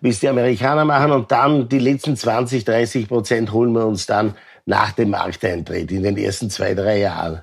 wie 0.00 0.10
es 0.10 0.20
die 0.20 0.28
Amerikaner 0.28 0.84
machen 0.84 1.12
und 1.12 1.32
dann 1.32 1.68
die 1.68 1.78
letzten 1.78 2.16
20, 2.16 2.64
30 2.64 3.08
Prozent 3.08 3.52
holen 3.52 3.72
wir 3.72 3.86
uns 3.86 4.06
dann 4.06 4.34
nach 4.64 4.92
dem 4.92 5.10
Markteintritt 5.10 5.90
in 5.90 6.02
den 6.02 6.16
ersten 6.16 6.48
zwei, 6.48 6.74
drei 6.74 7.00
Jahren. 7.00 7.42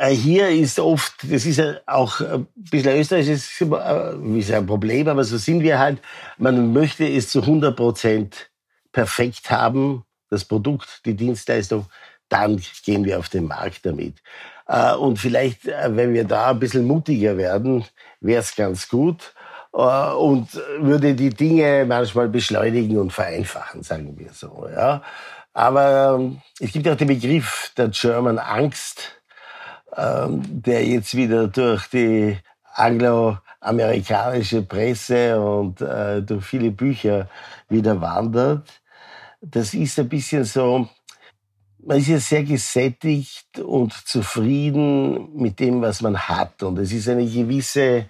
Äh, 0.00 0.14
hier 0.14 0.48
ist 0.48 0.80
oft, 0.80 1.12
das 1.30 1.44
ist 1.44 1.58
ja 1.58 1.74
auch 1.84 2.22
ein 2.22 2.46
bisschen 2.54 2.98
österreichisches 2.98 3.60
äh, 3.60 4.56
ein 4.56 4.66
Problem, 4.66 5.08
aber 5.08 5.24
so 5.24 5.36
sind 5.36 5.60
wir 5.60 5.78
halt, 5.78 5.98
man 6.38 6.72
möchte 6.72 7.06
es 7.06 7.28
zu 7.28 7.42
100 7.42 7.76
Prozent 7.76 8.50
perfekt 8.92 9.50
haben, 9.50 10.04
das 10.30 10.46
Produkt, 10.46 11.02
die 11.04 11.14
Dienstleistung, 11.14 11.84
dann 12.30 12.62
gehen 12.82 13.04
wir 13.04 13.18
auf 13.18 13.28
den 13.28 13.44
Markt 13.44 13.84
damit. 13.84 14.14
Äh, 14.66 14.94
und 14.94 15.18
vielleicht, 15.18 15.66
wenn 15.66 16.14
wir 16.14 16.24
da 16.24 16.52
ein 16.52 16.60
bisschen 16.60 16.86
mutiger 16.86 17.36
werden, 17.36 17.84
wäre 18.22 18.40
es 18.40 18.56
ganz 18.56 18.88
gut 18.88 19.34
und 19.72 20.48
würde 20.78 21.14
die 21.14 21.30
Dinge 21.30 21.84
manchmal 21.86 22.28
beschleunigen 22.28 22.98
und 22.98 23.12
vereinfachen, 23.12 23.82
sagen 23.82 24.18
wir 24.18 24.32
so. 24.32 24.66
Ja. 24.74 25.02
Aber 25.52 26.16
ähm, 26.18 26.40
es 26.58 26.72
gibt 26.72 26.88
auch 26.88 26.96
den 26.96 27.06
Begriff 27.06 27.70
der 27.76 27.88
German 27.88 28.38
Angst, 28.38 29.19
ähm, 29.96 30.62
der 30.62 30.86
jetzt 30.86 31.16
wieder 31.16 31.48
durch 31.48 31.88
die 31.88 32.38
angloamerikanische 32.74 34.62
Presse 34.62 35.40
und 35.40 35.80
äh, 35.80 36.22
durch 36.22 36.44
viele 36.44 36.70
Bücher 36.70 37.28
wieder 37.68 38.00
wandert. 38.00 38.80
Das 39.40 39.74
ist 39.74 39.98
ein 39.98 40.08
bisschen 40.08 40.44
so, 40.44 40.88
man 41.78 41.98
ist 41.98 42.06
ja 42.08 42.18
sehr 42.18 42.44
gesättigt 42.44 43.58
und 43.58 43.92
zufrieden 43.92 45.34
mit 45.34 45.58
dem, 45.60 45.82
was 45.82 46.00
man 46.02 46.18
hat. 46.18 46.62
Und 46.62 46.78
es 46.78 46.92
ist 46.92 47.08
eine 47.08 47.26
gewisse 47.26 48.06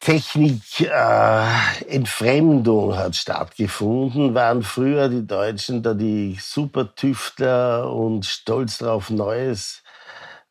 Technikentfremdung 0.00 2.92
äh, 2.92 2.96
hat 2.96 3.16
stattgefunden, 3.16 4.34
waren 4.34 4.62
früher 4.62 5.08
die 5.08 5.26
Deutschen 5.26 5.82
da 5.82 5.94
die 5.94 6.36
Supertüftler 6.40 7.90
und 7.92 8.26
stolz 8.26 8.78
darauf, 8.78 9.10
Neues 9.10 9.82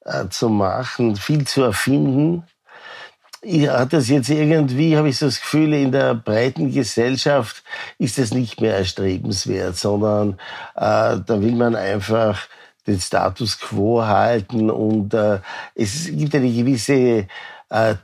äh, 0.05 0.29
zu 0.29 0.49
machen, 0.49 1.15
viel 1.15 1.45
zu 1.45 1.63
erfinden. 1.63 2.43
Ich 3.41 3.67
hat 3.69 3.93
das 3.93 4.09
jetzt 4.09 4.29
irgendwie, 4.29 4.97
habe 4.97 5.09
ich 5.09 5.17
so 5.17 5.27
das 5.27 5.39
Gefühl, 5.39 5.73
in 5.73 5.91
der 5.91 6.15
breiten 6.15 6.71
Gesellschaft 6.71 7.63
ist 7.99 8.17
es 8.17 8.33
nicht 8.33 8.59
mehr 8.59 8.77
erstrebenswert, 8.77 9.77
sondern 9.77 10.33
äh, 10.75 11.17
da 11.19 11.41
will 11.41 11.55
man 11.55 11.75
einfach 11.75 12.47
den 12.87 12.99
Status 12.99 13.59
quo 13.59 14.03
halten 14.03 14.69
und 14.71 15.13
äh, 15.13 15.39
es 15.75 16.07
gibt 16.11 16.33
eine 16.35 16.51
gewisse 16.51 17.27
äh, 17.69 17.95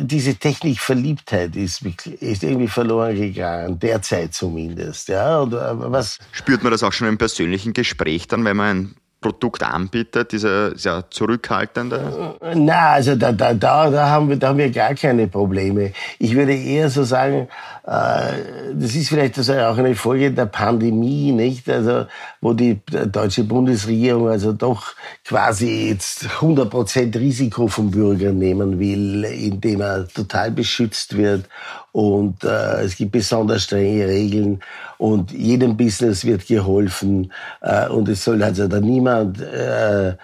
diese 0.00 0.34
Technikverliebtheit 0.36 1.56
ist, 1.56 1.82
ist 1.82 2.42
irgendwie 2.42 2.68
verloren 2.68 3.16
gegangen, 3.16 3.78
derzeit 3.78 4.34
zumindest. 4.34 5.08
Ja, 5.08 5.40
und 5.40 5.54
äh, 5.54 5.56
was 5.56 6.18
Spürt 6.32 6.62
man 6.62 6.72
das 6.72 6.82
auch 6.82 6.92
schon 6.92 7.08
im 7.08 7.16
persönlichen 7.16 7.72
Gespräch 7.72 8.28
dann, 8.28 8.44
wenn 8.44 8.56
man 8.56 8.68
ein 8.76 8.96
Produkt 9.20 9.62
anbietet, 9.62 10.32
diese 10.32 10.76
sehr 10.76 11.04
zurückhaltende? 11.10 12.36
Na, 12.54 12.90
also 12.90 13.16
da, 13.16 13.32
da, 13.32 13.54
da, 13.54 13.90
da, 13.90 14.08
haben 14.08 14.28
wir, 14.28 14.36
da 14.36 14.48
haben 14.48 14.58
wir 14.58 14.70
gar 14.70 14.94
keine 14.94 15.26
Probleme. 15.26 15.92
Ich 16.18 16.34
würde 16.34 16.54
eher 16.54 16.90
so 16.90 17.02
sagen, 17.02 17.48
das 17.88 18.96
ist 18.96 19.10
vielleicht 19.10 19.38
also 19.38 19.52
auch 19.52 19.78
eine 19.78 19.94
Folge 19.94 20.32
der 20.32 20.46
Pandemie, 20.46 21.30
nicht? 21.30 21.68
Also, 21.68 22.06
wo 22.40 22.52
die 22.52 22.80
deutsche 23.12 23.44
Bundesregierung 23.44 24.28
also 24.28 24.52
doch 24.52 24.94
quasi 25.24 25.90
jetzt 25.90 26.24
100 26.24 26.68
Prozent 26.68 27.14
Risiko 27.14 27.68
vom 27.68 27.92
Bürger 27.92 28.32
nehmen 28.32 28.80
will, 28.80 29.22
indem 29.24 29.82
er 29.82 30.08
total 30.08 30.50
beschützt 30.50 31.16
wird. 31.16 31.44
Und 31.92 32.42
äh, 32.42 32.82
es 32.82 32.96
gibt 32.96 33.12
besonders 33.12 33.62
strenge 33.62 34.08
Regeln 34.08 34.60
und 34.98 35.30
jedem 35.30 35.76
Business 35.76 36.24
wird 36.24 36.44
geholfen. 36.48 37.32
Äh, 37.60 37.88
und 37.88 38.08
es 38.08 38.24
soll 38.24 38.42
also 38.42 38.66
da 38.66 38.80
niemand 38.80 39.40
äh, 39.40 40.16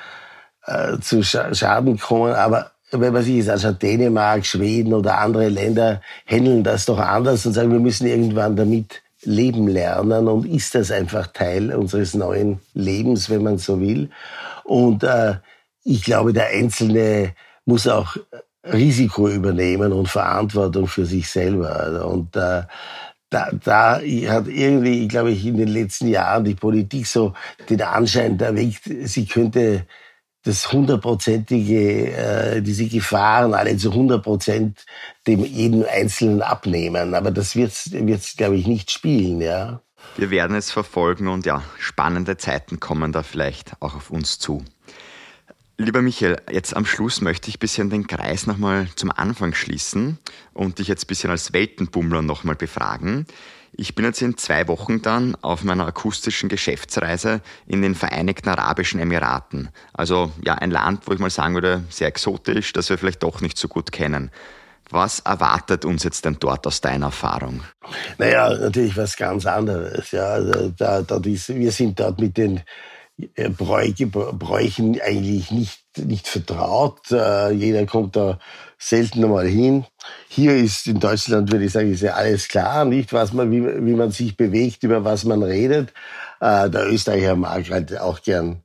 äh, 0.67 0.99
zu 1.01 1.23
Schaden 1.23 1.99
kommen, 1.99 2.35
aber 2.35 2.73
wenn 3.01 3.13
man 3.13 3.23
sich 3.23 3.37
jetzt 3.37 3.51
anschaut, 3.51 3.83
Dänemark, 3.83 4.45
Schweden 4.45 4.93
oder 4.93 5.19
andere 5.19 5.49
Länder 5.49 6.03
handeln 6.27 6.63
das 6.63 6.85
doch 6.85 6.99
anders 6.99 7.47
und 7.47 7.55
sagen, 7.55 7.73
wir 7.73 7.81
müssen 7.81 8.07
irgendwann 8.07 8.57
damit 8.57 9.03
leben 9.25 9.69
lernen 9.69 10.29
und 10.29 10.47
ist 10.47 10.75
das 10.75 10.91
einfach 10.91 11.29
Teil 11.29 11.73
unseres 11.75 12.15
neuen 12.15 12.61
Lebens, 12.75 13.31
wenn 13.31 13.43
man 13.43 13.59
so 13.59 13.81
will. 13.81 14.11
Und 14.65 15.05
äh, 15.05 15.35
ich 15.85 16.03
glaube, 16.03 16.33
der 16.33 16.49
Einzelne 16.49 17.35
muss 17.65 17.87
auch 17.87 18.17
Risiko 18.65 19.29
übernehmen 19.29 19.93
und 19.93 20.09
Verantwortung 20.09 20.87
für 20.87 21.07
sich 21.07 21.29
selber. 21.29 22.07
Und 22.07 22.37
äh, 22.37 22.63
da, 23.31 23.51
da 23.65 23.95
hat 23.97 24.47
irgendwie, 24.47 25.09
glaube 25.09 25.31
ich, 25.31 25.47
in 25.47 25.57
den 25.57 25.69
letzten 25.69 26.09
Jahren 26.09 26.45
die 26.45 26.55
Politik 26.55 27.07
so 27.07 27.33
den 27.69 27.83
Anschein 27.83 28.39
erweckt, 28.39 28.83
sie 29.05 29.27
könnte 29.27 29.87
das 30.45 30.73
hundertprozentige, 30.73 32.13
äh, 32.13 32.63
diese 32.63 32.87
Gefahren 32.87 33.55
alle 33.55 33.77
zu 33.77 33.95
hundert 33.95 34.25
Prozent 34.25 34.85
dem 35.27 35.45
jeden 35.45 35.85
Einzelnen 35.87 36.43
abnehmen. 36.43 37.15
Aber 37.15 37.31
das 37.31 37.55
wird 37.55 37.73
es, 37.73 38.37
glaube 38.37 38.57
ich, 38.57 38.67
nicht 38.67 38.91
spielen, 38.91 39.41
ja. 39.41 39.81
Wir 40.17 40.31
werden 40.31 40.57
es 40.57 40.71
verfolgen 40.71 41.29
und 41.29 41.47
ja, 41.47 41.63
spannende 41.79 42.37
Zeiten 42.37 42.81
kommen 42.81 43.13
da 43.13 43.23
vielleicht 43.23 43.73
auch 43.81 43.95
auf 43.95 44.11
uns 44.11 44.39
zu. 44.39 44.65
Lieber 45.79 46.03
Michael, 46.03 46.41
jetzt 46.51 46.77
am 46.77 46.85
Schluss 46.85 47.21
möchte 47.21 47.49
ich 47.49 47.57
ein 47.57 47.61
bisschen 47.61 47.91
den 47.91 48.07
Kreis 48.07 48.47
nochmal 48.47 48.89
zum 48.95 49.11
Anfang 49.11 49.55
schließen 49.55 50.19
und 50.53 50.79
dich 50.79 50.89
jetzt 50.89 51.05
ein 51.05 51.07
bisschen 51.09 51.31
als 51.31 51.53
Weltenbummler 51.53 52.21
nochmal 52.23 52.57
befragen. 52.57 53.27
Ich 53.75 53.95
bin 53.95 54.05
jetzt 54.05 54.21
in 54.21 54.37
zwei 54.37 54.69
Wochen 54.69 55.01
dann 55.01 55.35
auf 55.41 55.65
meiner 55.65 55.87
akustischen 55.87 56.51
Geschäftsreise 56.51 57.41
in 57.67 57.81
den 57.81 57.95
Vereinigten 57.95 58.51
Arabischen 58.51 59.01
Emiraten. 59.01 59.71
Also 59.95 60.31
ja, 60.45 60.55
ein 60.57 60.71
Land, 60.71 61.07
wo 61.07 61.13
ich 61.13 61.19
mal 61.19 61.31
sagen 61.31 61.55
würde, 61.55 61.83
sehr 61.89 62.09
exotisch, 62.09 62.75
das 62.75 62.91
wir 62.91 62.99
vielleicht 62.99 63.23
doch 63.23 63.41
nicht 63.41 63.57
so 63.57 63.69
gut 63.69 63.91
kennen. 63.91 64.31
Was 64.91 65.21
erwartet 65.21 65.87
uns 65.87 66.05
jetzt 66.05 66.27
denn 66.27 66.37
dort 66.39 66.67
aus 66.67 66.83
deiner 66.83 67.07
Erfahrung? 67.07 67.63
Naja, 68.19 68.51
natürlich 68.55 68.95
was 68.95 69.17
ganz 69.17 69.47
anderes. 69.47 70.11
Ja, 70.11 70.39
da, 70.77 71.01
da, 71.01 71.17
ist, 71.25 71.49
wir 71.49 71.73
sind 71.73 71.99
dort 71.99 72.21
mit 72.21 72.37
den 72.37 72.61
äh, 73.35 73.49
Bräuche, 73.49 74.07
Bräuchen 74.07 75.01
eigentlich 75.01 75.51
nicht, 75.51 75.82
nicht 75.99 76.29
vertraut. 76.29 77.11
Äh, 77.11 77.53
jeder 77.53 77.87
kommt 77.87 78.17
da 78.17 78.39
selten 78.79 79.25
einmal 79.25 79.47
hin. 79.47 79.85
Hier 80.29 80.57
ist 80.57 80.87
in 80.87 81.01
Deutschland, 81.01 81.53
würde 81.53 81.65
ich 81.65 81.73
sagen, 81.73 81.93
ist 81.93 82.03
ja 82.03 82.15
alles 82.15 82.49
klar, 82.49 82.85
nicht, 82.85 83.13
was 83.13 83.33
man, 83.33 83.51
wie, 83.51 83.63
wie 83.65 83.95
man 83.95 84.11
sich 84.11 84.37
bewegt, 84.37 84.83
über 84.83 85.05
was 85.05 85.25
man 85.25 85.43
redet. 85.43 85.93
Äh, 86.41 86.69
der 86.71 86.89
Österreicher 86.91 87.37
mag 87.37 87.71
halt 87.71 87.99
auch 87.99 88.23
gern 88.23 88.63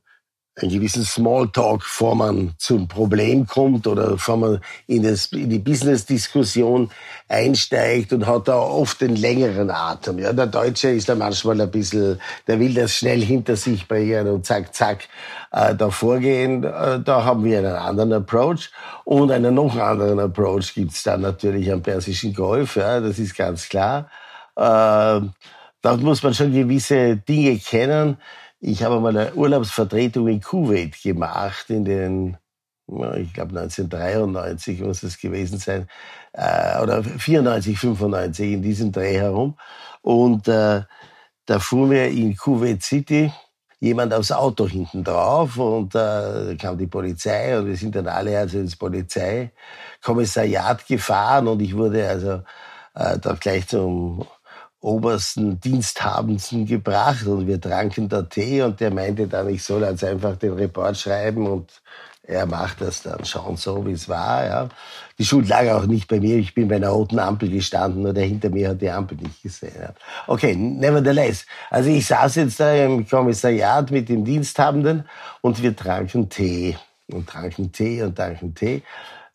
einen 0.60 0.70
gewissen 0.70 1.04
Smalltalk, 1.04 1.80
bevor 1.80 2.14
man 2.14 2.54
zum 2.58 2.88
Problem 2.88 3.46
kommt 3.46 3.86
oder 3.86 4.10
bevor 4.10 4.36
man 4.36 4.60
in, 4.86 5.02
das, 5.02 5.26
in 5.26 5.50
die 5.50 5.58
Business-Diskussion 5.58 6.90
einsteigt 7.28 8.12
und 8.12 8.26
hat 8.26 8.48
da 8.48 8.58
oft 8.58 9.00
den 9.00 9.16
längeren 9.16 9.70
Atem. 9.70 10.18
Ja, 10.18 10.32
der 10.32 10.46
Deutsche 10.46 10.90
ist 10.90 11.08
da 11.08 11.14
manchmal 11.14 11.60
ein 11.60 11.70
bisschen, 11.70 12.20
der 12.46 12.58
will 12.58 12.74
das 12.74 12.94
schnell 12.94 13.20
hinter 13.20 13.56
sich 13.56 13.86
bringen 13.86 14.28
und 14.28 14.46
zack, 14.46 14.74
zack, 14.74 15.08
äh, 15.52 15.74
da 15.74 15.90
vorgehen. 15.90 16.64
Äh, 16.64 17.00
da 17.00 17.24
haben 17.24 17.44
wir 17.44 17.58
einen 17.58 17.74
anderen 17.74 18.12
Approach. 18.12 18.70
Und 19.04 19.30
einen 19.30 19.54
noch 19.54 19.76
anderen 19.76 20.20
Approach 20.20 20.74
gibt's 20.74 21.02
dann 21.02 21.20
natürlich 21.22 21.70
am 21.72 21.82
Persischen 21.82 22.34
Golf, 22.34 22.76
ja, 22.76 23.00
das 23.00 23.18
ist 23.18 23.36
ganz 23.36 23.68
klar. 23.68 24.10
Äh, 24.56 25.20
da 25.80 25.96
muss 25.96 26.22
man 26.22 26.34
schon 26.34 26.52
gewisse 26.52 27.16
Dinge 27.16 27.56
kennen 27.58 28.18
ich 28.60 28.82
habe 28.82 29.00
mal 29.00 29.16
eine 29.16 29.34
Urlaubsvertretung 29.34 30.28
in 30.28 30.40
Kuwait 30.40 31.00
gemacht 31.02 31.70
in 31.70 31.84
den, 31.84 32.36
ich 32.86 33.32
glaube 33.32 33.58
1993 33.58 34.80
muss 34.80 35.02
es 35.02 35.20
gewesen 35.20 35.58
sein, 35.58 35.88
äh, 36.32 36.80
oder 36.82 37.02
94, 37.04 37.78
95 37.78 38.52
in 38.52 38.62
diesem 38.62 38.92
Dreh 38.92 39.18
herum. 39.18 39.58
Und 40.02 40.48
äh, 40.48 40.82
da 41.46 41.58
fuhr 41.60 41.86
mir 41.86 42.08
in 42.08 42.36
Kuwait 42.36 42.82
City 42.82 43.32
jemand 43.80 44.12
aufs 44.12 44.32
Auto 44.32 44.66
hinten 44.66 45.04
drauf 45.04 45.56
und 45.56 45.94
äh, 45.94 46.56
kam 46.56 46.76
die 46.78 46.88
Polizei 46.88 47.56
und 47.58 47.66
wir 47.66 47.76
sind 47.76 47.94
dann 47.94 48.08
alle 48.08 48.38
also 48.38 48.58
ins 48.58 48.74
Polizeikommissariat 48.76 50.84
gefahren 50.86 51.46
und 51.46 51.62
ich 51.62 51.76
wurde 51.76 52.08
also 52.08 52.42
äh, 52.94 53.18
da 53.18 53.34
gleich 53.34 53.68
zum 53.68 54.26
obersten 54.80 55.60
Diensthabendsten 55.60 56.66
gebracht 56.66 57.26
und 57.26 57.46
wir 57.46 57.60
tranken 57.60 58.08
da 58.08 58.22
Tee 58.22 58.62
und 58.62 58.80
der 58.80 58.92
meinte 58.92 59.26
dann, 59.26 59.48
ich 59.48 59.62
soll 59.62 59.82
jetzt 59.82 60.04
einfach 60.04 60.36
den 60.36 60.52
Report 60.52 60.96
schreiben 60.96 61.46
und 61.46 61.82
er 62.22 62.44
macht 62.46 62.82
das 62.82 63.02
dann 63.02 63.24
schon 63.24 63.56
so, 63.56 63.84
wie 63.86 63.92
es 63.92 64.08
war. 64.08 64.44
Ja. 64.44 64.68
Die 65.18 65.24
Schuld 65.24 65.48
lag 65.48 65.66
auch 65.72 65.86
nicht 65.86 66.06
bei 66.08 66.20
mir, 66.20 66.36
ich 66.36 66.54
bin 66.54 66.68
bei 66.68 66.76
einer 66.76 66.90
roten 66.90 67.18
Ampel 67.18 67.48
gestanden 67.48 68.06
und 68.06 68.14
der 68.14 68.26
hinter 68.26 68.50
mir 68.50 68.68
hat 68.68 68.82
die 68.82 68.90
Ampel 68.90 69.16
nicht 69.16 69.42
gesehen. 69.42 69.72
Ja. 69.80 69.94
Okay, 70.26 70.54
nevertheless. 70.54 71.46
Also 71.70 71.88
ich 71.88 72.06
saß 72.06 72.36
jetzt 72.36 72.60
da 72.60 72.72
im 72.72 73.08
Kommissariat 73.08 73.90
mit 73.90 74.10
dem 74.10 74.24
Diensthabenden 74.24 75.08
und 75.40 75.60
wir 75.62 75.74
tranken 75.74 76.28
Tee 76.28 76.76
und 77.10 77.26
tranken 77.26 77.72
Tee 77.72 78.02
und 78.02 78.14
tranken 78.14 78.54
Tee. 78.54 78.82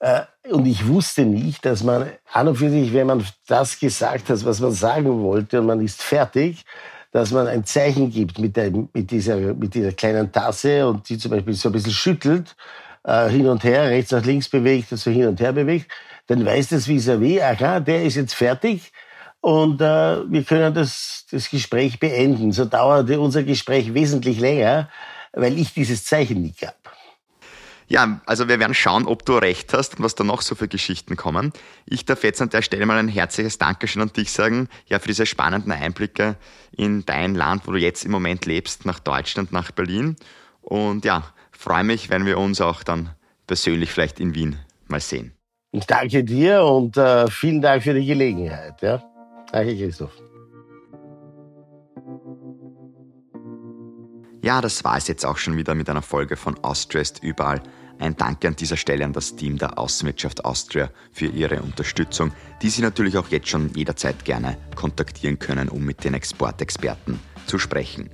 Äh, 0.03 0.23
und 0.51 0.65
ich 0.65 0.85
wusste 0.85 1.23
nicht, 1.23 1.63
dass 1.63 1.81
man 1.81 2.11
an 2.33 2.49
und 2.49 2.57
für 2.57 2.69
sich, 2.69 2.93
wenn 2.93 3.07
man 3.07 3.25
das 3.47 3.79
gesagt 3.79 4.27
hat, 4.27 4.45
was 4.45 4.59
man 4.59 4.73
sagen 4.73 5.23
wollte 5.23 5.61
und 5.61 5.67
man 5.67 5.79
ist 5.79 6.03
fertig, 6.03 6.65
dass 7.13 7.31
man 7.31 7.47
ein 7.47 7.63
Zeichen 7.63 8.11
gibt 8.11 8.37
mit, 8.37 8.57
der, 8.57 8.69
mit, 8.71 9.11
dieser, 9.11 9.37
mit 9.37 9.73
dieser 9.73 9.93
kleinen 9.93 10.29
Tasse 10.29 10.85
und 10.85 11.07
die 11.07 11.17
zum 11.17 11.31
Beispiel 11.31 11.53
so 11.53 11.69
ein 11.69 11.71
bisschen 11.71 11.93
schüttelt, 11.93 12.53
äh, 13.05 13.29
hin 13.29 13.47
und 13.47 13.63
her, 13.63 13.89
rechts 13.89 14.11
nach 14.11 14.25
links 14.25 14.49
bewegt 14.49 14.91
und 14.91 14.97
so 14.97 15.09
hin 15.09 15.27
und 15.27 15.39
her 15.39 15.53
bewegt, 15.53 15.89
dann 16.27 16.45
weiß 16.45 16.67
das 16.69 16.85
vis-à-vis, 16.85 17.41
aha, 17.41 17.79
der 17.79 18.03
ist 18.03 18.15
jetzt 18.15 18.35
fertig 18.35 18.91
und 19.39 19.79
äh, 19.79 20.29
wir 20.29 20.43
können 20.43 20.73
das, 20.73 21.27
das 21.31 21.49
Gespräch 21.49 21.97
beenden. 22.01 22.51
So 22.51 22.65
dauerte 22.65 23.21
unser 23.21 23.43
Gespräch 23.43 23.93
wesentlich 23.93 24.41
länger, 24.41 24.89
weil 25.31 25.57
ich 25.57 25.73
dieses 25.73 26.03
Zeichen 26.03 26.41
nicht 26.41 26.59
gab. 26.59 26.82
Ja, 27.93 28.19
also 28.25 28.47
wir 28.47 28.59
werden 28.59 28.73
schauen, 28.73 29.05
ob 29.05 29.23
du 29.23 29.33
recht 29.33 29.71
hast 29.71 29.99
und 29.99 30.03
was 30.03 30.15
da 30.15 30.23
noch 30.23 30.41
so 30.41 30.55
für 30.55 30.67
Geschichten 30.67 31.15
kommen. 31.15 31.53
Ich 31.85 32.05
darf 32.05 32.23
jetzt 32.23 32.41
an 32.41 32.49
der 32.49 32.63
Stelle 32.63 32.87
mal 32.87 32.97
ein 32.97 33.07
herzliches 33.07 33.59
Dankeschön 33.59 34.01
an 34.01 34.11
dich 34.11 34.31
sagen, 34.31 34.67
ja, 34.87 34.97
für 34.97 35.09
diese 35.09 35.27
spannenden 35.27 35.71
Einblicke 35.71 36.35
in 36.75 37.05
dein 37.05 37.35
Land, 37.35 37.67
wo 37.67 37.71
du 37.71 37.77
jetzt 37.77 38.03
im 38.03 38.09
Moment 38.09 38.47
lebst, 38.47 38.87
nach 38.87 38.97
Deutschland, 38.97 39.51
nach 39.51 39.69
Berlin. 39.69 40.15
Und 40.61 41.05
ja, 41.05 41.21
freue 41.51 41.83
mich, 41.83 42.09
wenn 42.09 42.25
wir 42.25 42.39
uns 42.39 42.61
auch 42.61 42.81
dann 42.81 43.11
persönlich 43.45 43.91
vielleicht 43.91 44.19
in 44.19 44.33
Wien 44.33 44.57
mal 44.87 44.99
sehen. 44.99 45.33
Ich 45.71 45.85
danke 45.85 46.23
dir 46.23 46.63
und 46.63 46.97
äh, 46.97 47.27
vielen 47.27 47.61
Dank 47.61 47.83
für 47.83 47.93
die 47.93 48.07
Gelegenheit. 48.07 48.81
Ja? 48.81 49.03
Danke, 49.51 49.77
Christoph. 49.77 50.13
Ja, 54.41 54.61
das 54.61 54.83
war 54.83 54.97
es 54.97 55.07
jetzt 55.07 55.27
auch 55.27 55.37
schon 55.37 55.57
wieder 55.57 55.75
mit 55.75 55.91
einer 55.91 56.01
Folge 56.01 56.37
von 56.37 56.57
Austriast 56.63 57.21
überall. 57.21 57.61
Ein 57.99 58.17
Danke 58.17 58.47
an 58.47 58.55
dieser 58.55 58.77
Stelle 58.77 59.05
an 59.05 59.13
das 59.13 59.35
Team 59.35 59.57
der 59.57 59.77
Außenwirtschaft 59.77 60.43
Austria 60.45 60.89
für 61.11 61.27
ihre 61.27 61.61
Unterstützung, 61.61 62.31
die 62.61 62.69
Sie 62.69 62.81
natürlich 62.81 63.17
auch 63.17 63.29
jetzt 63.29 63.49
schon 63.49 63.73
jederzeit 63.73 64.25
gerne 64.25 64.57
kontaktieren 64.75 65.39
können, 65.39 65.69
um 65.69 65.83
mit 65.85 66.03
den 66.03 66.13
Exportexperten 66.13 67.19
zu 67.45 67.59
sprechen. 67.59 68.09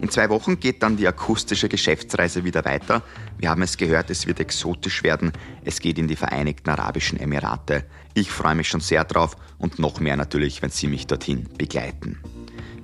In 0.00 0.10
zwei 0.10 0.28
Wochen 0.28 0.60
geht 0.60 0.82
dann 0.82 0.96
die 0.96 1.08
akustische 1.08 1.68
Geschäftsreise 1.68 2.44
wieder 2.44 2.64
weiter. 2.64 3.02
Wir 3.38 3.50
haben 3.50 3.62
es 3.62 3.76
gehört, 3.76 4.10
es 4.10 4.26
wird 4.26 4.40
exotisch 4.40 5.02
werden. 5.02 5.32
Es 5.64 5.80
geht 5.80 5.98
in 5.98 6.08
die 6.08 6.16
Vereinigten 6.16 6.68
Arabischen 6.70 7.18
Emirate. 7.18 7.84
Ich 8.12 8.30
freue 8.30 8.54
mich 8.54 8.68
schon 8.68 8.80
sehr 8.80 9.04
drauf 9.04 9.36
und 9.58 9.78
noch 9.78 10.00
mehr 10.00 10.16
natürlich, 10.16 10.62
wenn 10.62 10.70
Sie 10.70 10.88
mich 10.88 11.06
dorthin 11.06 11.48
begleiten. 11.56 12.18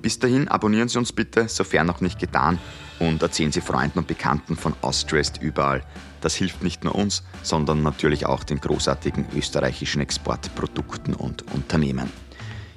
Bis 0.01 0.17
dahin 0.17 0.47
abonnieren 0.47 0.89
Sie 0.89 0.97
uns 0.97 1.13
bitte, 1.13 1.47
sofern 1.47 1.85
noch 1.85 2.01
nicht 2.01 2.17
getan, 2.17 2.59
und 3.01 3.21
erzählen 3.21 3.51
Sie 3.51 3.61
Freunden 3.61 3.99
und 3.99 4.07
Bekannten 4.07 4.55
von 4.55 4.75
Austrest 4.81 5.41
überall. 5.41 5.83
Das 6.21 6.35
hilft 6.35 6.61
nicht 6.61 6.83
nur 6.83 6.93
uns, 6.93 7.23
sondern 7.41 7.81
natürlich 7.81 8.27
auch 8.27 8.43
den 8.43 8.61
großartigen 8.61 9.25
österreichischen 9.35 10.01
Exportprodukten 10.01 11.15
und 11.15 11.51
Unternehmen. 11.51 12.11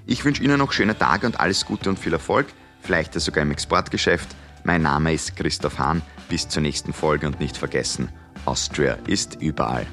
Ich 0.06 0.24
wünsche 0.24 0.42
Ihnen 0.42 0.58
noch 0.58 0.72
schöne 0.72 0.96
Tage 0.96 1.26
und 1.26 1.38
alles 1.38 1.66
Gute 1.66 1.90
und 1.90 1.98
viel 1.98 2.14
Erfolg, 2.14 2.46
vielleicht 2.80 3.12
sogar 3.14 3.42
im 3.42 3.50
Exportgeschäft. 3.50 4.28
Mein 4.64 4.82
Name 4.82 5.12
ist 5.12 5.36
Christoph 5.36 5.78
Hahn. 5.78 6.00
Bis 6.30 6.48
zur 6.48 6.62
nächsten 6.62 6.94
Folge 6.94 7.26
und 7.26 7.38
nicht 7.38 7.56
vergessen, 7.58 8.08
Austria 8.46 8.96
ist 9.06 9.42
überall. 9.42 9.86